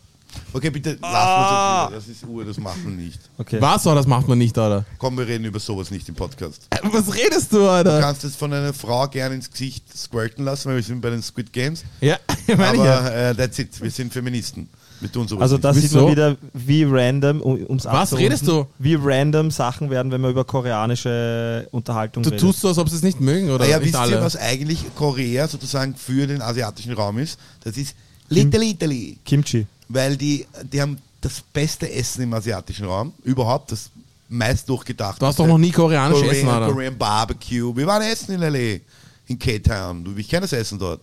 Okay, 0.52 0.68
bitte 0.68 0.98
lass 1.00 1.10
Ah. 1.14 1.84
uns 1.86 1.94
das 1.94 2.06
wieder. 2.06 2.14
Das 2.16 2.22
ist 2.22 2.28
Uhr, 2.28 2.44
das 2.44 2.58
machen 2.58 2.82
wir 2.84 3.04
nicht. 3.04 3.18
Okay. 3.38 3.56
Was, 3.60 3.86
oder? 3.86 3.94
Das 3.96 4.06
macht 4.06 4.28
man 4.28 4.36
nicht, 4.36 4.58
oder? 4.58 4.84
Komm, 4.98 5.16
wir 5.16 5.26
reden 5.26 5.46
über 5.46 5.58
sowas 5.58 5.90
nicht 5.90 6.06
im 6.10 6.14
Podcast. 6.14 6.66
Äh, 6.70 6.76
Was 6.92 7.14
redest 7.14 7.52
du, 7.52 7.58
Du 7.58 7.68
Alter? 7.70 8.00
kannst 8.00 8.22
es 8.24 8.36
von 8.36 8.52
einer 8.52 8.74
Frau 8.74 9.08
gerne 9.08 9.34
ins 9.34 9.50
Gesicht 9.50 9.84
squirten 9.96 10.44
lassen, 10.44 10.68
weil 10.68 10.76
wir 10.76 10.82
sind 10.82 11.00
bei 11.00 11.08
den 11.08 11.22
Squid 11.22 11.52
Games. 11.54 11.84
Ja, 12.02 12.18
meine 12.56 12.76
ich 12.76 12.84
ja. 12.84 12.98
Aber 12.98 13.14
äh, 13.14 13.34
that's 13.34 13.58
it. 13.58 13.80
Wir 13.80 13.90
sind 13.90 14.12
Feministen. 14.12 14.68
Wir 15.00 15.12
tun 15.12 15.28
sowas 15.28 15.42
Also 15.42 15.56
nicht. 15.56 15.64
da 15.64 15.74
sieht 15.74 15.92
man 15.92 16.10
wieder, 16.10 16.36
wie 16.54 16.84
random, 16.84 17.40
um, 17.42 17.60
ums 17.68 17.84
Was 17.84 18.16
redest 18.16 18.46
du? 18.48 18.66
Wie 18.78 18.94
random 18.94 19.50
Sachen 19.50 19.90
werden, 19.90 20.10
wenn 20.10 20.20
man 20.20 20.30
über 20.30 20.44
koreanische 20.44 21.68
Unterhaltung 21.70 22.22
Du 22.22 22.30
redet. 22.30 22.40
tust 22.40 22.60
so, 22.60 22.68
als 22.68 22.78
ob 22.78 22.88
sie 22.88 22.96
es 22.96 23.02
nicht 23.02 23.20
mögen, 23.20 23.50
oder? 23.50 23.64
Naja, 23.64 23.78
nicht 23.78 23.86
wisst 23.88 23.96
alle. 23.96 24.12
ihr, 24.16 24.20
was 24.22 24.36
eigentlich 24.36 24.80
Korea 24.94 25.48
sozusagen 25.48 25.94
für 25.94 26.26
den 26.26 26.40
asiatischen 26.42 26.92
Raum 26.94 27.18
ist? 27.18 27.38
Das 27.64 27.76
ist 27.76 27.94
Little 28.28 28.64
Italy. 28.64 29.18
Kimchi. 29.24 29.66
Weil 29.88 30.16
die, 30.16 30.46
die 30.72 30.80
haben 30.80 30.98
das 31.20 31.42
beste 31.52 31.90
Essen 31.92 32.22
im 32.22 32.32
asiatischen 32.34 32.86
Raum. 32.86 33.12
Überhaupt 33.22 33.72
das 33.72 33.90
meist 34.28 34.68
durchgedacht. 34.68 35.20
Du 35.22 35.26
hast 35.26 35.38
doch 35.38 35.46
noch 35.46 35.58
nie 35.58 35.70
koreanisch 35.70 36.18
Korean, 36.18 36.34
essen, 36.34 36.48
oder? 36.48 36.66
Korean 36.72 36.98
Barbecue. 36.98 37.76
Wir 37.76 37.86
waren 37.86 38.02
essen 38.02 38.32
in 38.34 38.42
L.A. 38.42 38.80
In 39.28 39.38
K-Town. 39.38 40.04
Du, 40.04 40.16
Ich 40.16 40.28
kenne 40.28 40.42
das 40.42 40.52
Essen 40.52 40.78
dort. 40.78 41.00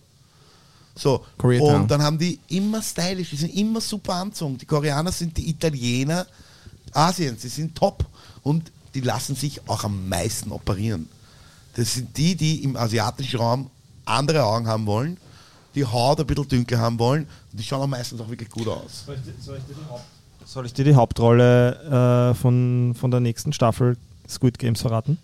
So, 0.96 1.24
Koreatown. 1.38 1.82
und 1.82 1.90
dann 1.90 2.02
haben 2.02 2.18
die 2.18 2.38
immer 2.48 2.80
stylisch, 2.80 3.30
die 3.30 3.36
sind 3.36 3.54
immer 3.56 3.80
super 3.80 4.14
anzogen. 4.14 4.58
Die 4.58 4.66
Koreaner 4.66 5.10
sind 5.10 5.36
die 5.36 5.50
Italiener 5.50 6.26
Asiens, 6.92 7.42
die 7.42 7.48
sind 7.48 7.74
top 7.74 8.04
und 8.42 8.70
die 8.94 9.00
lassen 9.00 9.34
sich 9.34 9.68
auch 9.68 9.82
am 9.84 10.08
meisten 10.08 10.52
operieren. 10.52 11.08
Das 11.74 11.94
sind 11.94 12.16
die, 12.16 12.36
die 12.36 12.62
im 12.62 12.76
asiatischen 12.76 13.40
Raum 13.40 13.70
andere 14.04 14.44
Augen 14.44 14.68
haben 14.68 14.86
wollen, 14.86 15.16
die 15.74 15.84
Haut 15.84 16.20
ein 16.20 16.26
bisschen 16.26 16.48
dunkler 16.48 16.78
haben 16.78 16.98
wollen 17.00 17.26
und 17.50 17.58
die 17.58 17.64
schauen 17.64 17.82
auch 17.82 17.86
meistens 17.88 18.20
auch 18.20 18.28
wirklich 18.28 18.50
gut 18.50 18.68
aus. 18.68 19.04
Soll 20.46 20.66
ich 20.66 20.74
dir 20.74 20.84
die 20.84 20.94
Hauptrolle 20.94 22.30
äh, 22.30 22.34
von, 22.34 22.94
von 22.98 23.10
der 23.10 23.18
nächsten 23.18 23.52
Staffel 23.52 23.96
Squid 24.28 24.58
Games 24.58 24.80
verraten? 24.80 25.18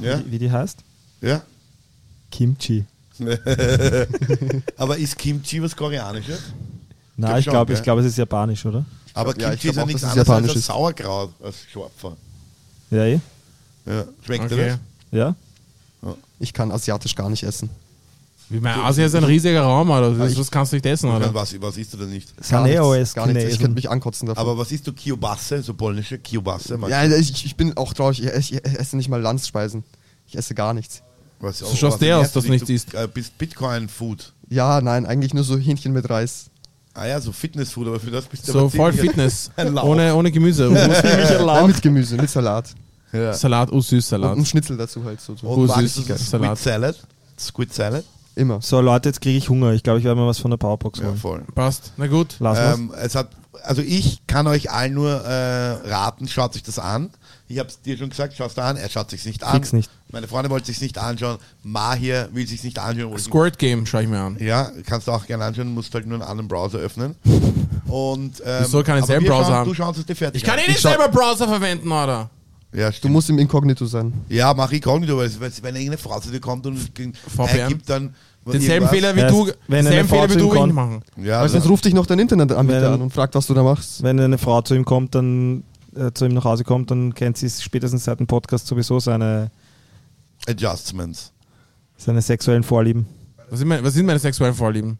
Ja? 0.00 0.18
Wie, 0.18 0.32
wie 0.32 0.38
die 0.38 0.50
heißt? 0.50 0.80
Ja? 1.20 1.42
Kimchi. 2.30 2.86
Aber 4.76 4.96
ist 4.96 5.16
Kimchi 5.18 5.62
was 5.62 5.74
Koreanisches? 5.76 6.40
Nein, 7.16 7.38
ich 7.40 7.46
glaube, 7.46 7.72
ich 7.72 7.82
glaube, 7.82 8.00
es 8.00 8.06
ist 8.08 8.18
japanisch, 8.18 8.64
oder? 8.66 8.84
Aber 9.14 9.38
Ja, 9.38 9.52
ich 9.52 9.60
Kimchi 9.60 9.68
ist 9.70 9.76
ja 9.76 9.86
nichts 9.86 10.04
anderes 10.04 10.28
als 10.28 10.50
ein 10.50 10.56
ist. 10.56 10.66
Sauerkraut, 10.66 11.30
als 11.42 11.56
Schwapfer. 11.70 12.16
Ja, 12.90 13.04
eh? 13.04 13.20
Ja. 13.86 14.04
Schmeckt 14.24 14.44
Okay. 14.52 14.76
dir 15.12 15.18
Ja? 15.18 15.36
Ich 16.38 16.52
kann 16.52 16.72
asiatisch 16.72 17.14
gar 17.14 17.28
nicht 17.30 17.42
essen. 17.44 17.70
Wie 18.48 18.60
mein 18.60 18.78
Asien 18.80 19.06
ist 19.06 19.14
ein 19.14 19.24
riesiger 19.24 19.62
Raum, 19.62 19.88
oder? 19.90 20.10
Das, 20.14 20.32
ich- 20.32 20.36
das 20.36 20.50
kannst 20.50 20.72
du 20.72 20.76
nicht 20.76 20.84
essen, 20.86 21.08
das? 21.08 21.16
oder? 21.16 21.32
Was, 21.34 21.58
was 21.60 21.76
isst 21.78 21.94
du 21.94 21.96
denn 21.98 22.10
nicht? 22.10 22.36
Gar 22.36 22.44
Saneo 22.44 22.92
nichts, 22.92 23.10
ist 23.10 23.14
gar 23.14 23.26
nichts. 23.26 23.52
Ich 23.52 23.58
könnte 23.58 23.74
mich 23.74 23.88
ankotzen 23.88 24.26
davon. 24.26 24.40
Aber 24.40 24.58
was 24.58 24.72
isst 24.72 24.86
du? 24.86 24.92
Kiełbasę, 24.92 25.62
so 25.62 25.72
polnische 25.74 26.18
magst 26.18 26.68
ja, 26.70 27.04
ich, 27.06 27.46
ich 27.46 27.56
bin 27.56 27.74
auch 27.76 27.94
traurig. 27.94 28.22
Ich, 28.22 28.28
esse- 28.30 28.54
ich 28.56 28.64
esse 28.78 28.96
nicht 28.96 29.08
mal 29.08 29.20
Landspeisen. 29.20 29.84
Ich 30.26 30.36
esse 30.36 30.54
gar 30.54 30.74
nichts. 30.74 31.02
Was, 31.42 31.58
So 31.58 31.66
schaust 31.76 32.00
du 32.00 32.06
ernährst 32.08 32.28
aus, 32.28 32.32
dass 32.34 32.44
du 32.44 32.50
dich? 32.52 32.62
nichts 32.68 32.70
isst. 32.70 32.94
äh, 32.94 33.06
bist 33.12 33.36
Bitcoin-Food. 33.36 34.32
Ja, 34.48 34.80
nein, 34.80 35.04
eigentlich 35.06 35.34
nur 35.34 35.44
so 35.44 35.58
Hähnchen 35.58 35.92
mit 35.92 36.08
Reis. 36.08 36.46
Ah 36.94 37.06
ja, 37.06 37.20
so 37.20 37.32
Fitness-Food, 37.32 37.88
aber 37.88 38.00
für 38.00 38.10
das 38.10 38.26
bist 38.26 38.46
du 38.48 38.52
So 38.52 38.58
aber 38.60 38.70
voll 38.70 38.92
Fitness. 38.92 39.50
Ohne, 39.82 40.14
ohne 40.14 40.30
Gemüse. 40.30 40.70
Nein, 40.70 41.66
mit 41.66 41.82
Gemüse, 41.82 42.16
mit 42.16 42.30
Salat. 42.30 42.70
Ja. 43.12 43.32
Salat, 43.34 43.70
oh 43.72 43.80
süß 43.80 43.92
Und 43.92 44.02
Salat. 44.02 44.36
ein 44.38 44.46
Schnitzel 44.46 44.76
dazu 44.76 45.04
halt 45.04 45.20
so. 45.20 45.32
Und 45.32 45.42
Oh, 45.42 45.56
magst 45.66 45.94
süß, 45.96 46.06
du 46.06 46.14
Salat. 46.16 46.58
Squid 46.58 46.72
Salad? 46.72 46.96
Squid 47.38 47.74
Salad? 47.74 48.04
Immer. 48.34 48.60
So, 48.62 48.80
Leute, 48.80 49.08
jetzt 49.10 49.20
kriege 49.20 49.36
ich 49.36 49.48
Hunger. 49.50 49.72
Ich 49.72 49.82
glaube, 49.82 49.98
ich 49.98 50.04
werde 50.06 50.18
mir 50.20 50.26
was 50.26 50.38
von 50.38 50.50
der 50.50 50.56
Powerbox 50.58 51.00
Ja, 51.00 51.06
holen. 51.06 51.16
voll. 51.18 51.42
Passt. 51.54 51.92
Na 51.98 52.06
gut. 52.06 52.36
Lass. 52.38 52.74
Ähm, 52.78 52.92
es 52.98 53.14
hat, 53.14 53.28
also 53.64 53.82
ich 53.82 54.22
kann 54.26 54.46
euch 54.46 54.70
allen 54.70 54.94
nur 54.94 55.10
äh, 55.10 55.88
raten, 55.88 56.28
schaut 56.28 56.54
euch 56.56 56.62
das 56.62 56.78
an. 56.78 57.10
Ich 57.48 57.58
habe 57.58 57.68
es 57.68 57.80
dir 57.82 57.98
schon 57.98 58.08
gesagt, 58.08 58.34
schaut 58.34 58.50
es 58.50 58.58
an. 58.58 58.76
Er 58.76 58.88
schaut 58.88 59.10
sich 59.10 59.24
nicht 59.26 59.44
an. 59.44 59.54
Fix 59.54 59.72
nicht. 59.72 59.90
Meine 60.10 60.26
Freundin 60.26 60.50
wollte 60.50 60.66
sich 60.66 60.80
nicht 60.80 60.96
anschauen. 60.96 61.38
Ma 61.62 61.94
hier 61.94 62.28
will 62.32 62.46
sich 62.46 62.64
nicht 62.64 62.78
anschauen. 62.78 63.18
Squirt 63.18 63.58
Game 63.58 63.84
schaue 63.84 64.02
ich 64.04 64.08
mir 64.08 64.20
an. 64.20 64.36
Ja, 64.40 64.70
kannst 64.86 65.06
du 65.06 65.12
auch 65.12 65.26
gerne 65.26 65.44
anschauen, 65.44 65.72
musst 65.74 65.94
halt 65.94 66.06
nur 66.06 66.14
einen 66.20 66.28
anderen 66.28 66.48
Browser 66.48 66.78
öffnen. 66.78 67.14
Und, 67.88 68.40
ähm, 68.44 68.64
Wieso 68.64 68.82
kann 68.82 68.98
ich 69.02 69.08
wir 69.08 69.20
Browser 69.20 69.44
schauen, 69.44 69.54
haben? 69.54 69.68
Du 69.68 69.74
schaust 69.74 69.98
es 69.98 70.06
dir 70.06 70.16
fertig 70.16 70.42
Ich 70.42 70.48
kann 70.48 70.58
eh 70.58 70.66
nicht 70.66 70.80
selber 70.80 71.08
Browser 71.08 71.46
verwenden, 71.46 71.92
oder? 71.92 72.30
Ja, 72.74 72.90
Du 72.90 73.08
musst 73.08 73.28
im 73.28 73.38
Inkognito 73.38 73.84
sein. 73.84 74.14
ja, 74.30 74.54
mach 74.54 74.72
ich 74.72 74.80
Kognito, 74.80 75.18
weil 75.18 75.30
weil 75.40 75.52
wenn 75.60 75.74
irgendeine 75.76 75.98
Frau 75.98 76.18
zu 76.20 76.30
dir 76.30 76.40
kommt 76.40 76.66
und 76.66 76.78
VPN? 76.78 77.68
gibt 77.68 77.90
dann 77.90 78.14
Denselben 78.44 78.88
Fehler 78.88 79.14
wie 79.14 79.20
du, 79.22 79.46
wenn 79.68 79.78
eine 79.86 79.88
denselben 79.90 80.08
Frau 80.08 80.16
Fehler 80.22 80.28
wie 80.30 80.32
zu 80.32 80.38
ihm 80.40 80.48
du 80.48 80.54
kommt. 80.56 80.68
ich 80.68 80.74
machen. 80.74 81.02
Ja, 81.16 81.40
Weil 81.40 81.48
sonst 81.48 81.68
ruft 81.68 81.84
dich 81.84 81.94
noch 81.94 82.06
dein 82.06 82.18
Internetanbieter 82.18 82.82
Wenn- 82.82 82.92
an 82.94 83.02
und 83.02 83.10
fragt, 83.12 83.34
was 83.34 83.46
du 83.46 83.54
da 83.54 83.62
machst. 83.62 84.02
Wenn 84.02 84.18
eine 84.18 84.38
Frau 84.38 84.60
zu 84.62 84.74
ihm 84.74 84.84
kommt, 84.84 85.14
dann 85.14 85.62
äh, 85.94 86.10
zu 86.12 86.24
ihm 86.24 86.34
nach 86.34 86.44
Hause 86.44 86.64
kommt, 86.64 86.90
dann 86.90 87.14
kennt 87.14 87.36
sie 87.36 87.48
spätestens 87.50 88.04
seit 88.04 88.18
dem 88.18 88.26
Podcast 88.26 88.66
sowieso 88.66 88.98
seine, 88.98 89.50
Adjustments. 90.48 91.32
seine 91.96 92.20
sexuellen 92.22 92.62
Vorlieben. 92.64 93.06
Was 93.50 93.58
sind, 93.60 93.68
meine, 93.68 93.84
was 93.84 93.94
sind 93.94 94.06
meine 94.06 94.18
sexuellen 94.18 94.54
Vorlieben? 94.54 94.98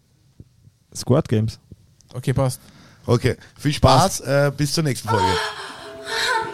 Squirt 0.95 1.29
Games. 1.29 1.59
Okay, 2.15 2.33
passt. 2.35 2.61
Okay, 3.07 3.37
viel 3.59 3.73
Spaß, 3.73 4.21
äh, 4.21 4.53
bis 4.57 4.73
zur 4.75 4.85
nächsten 4.85 5.09
Folge. 5.09 5.25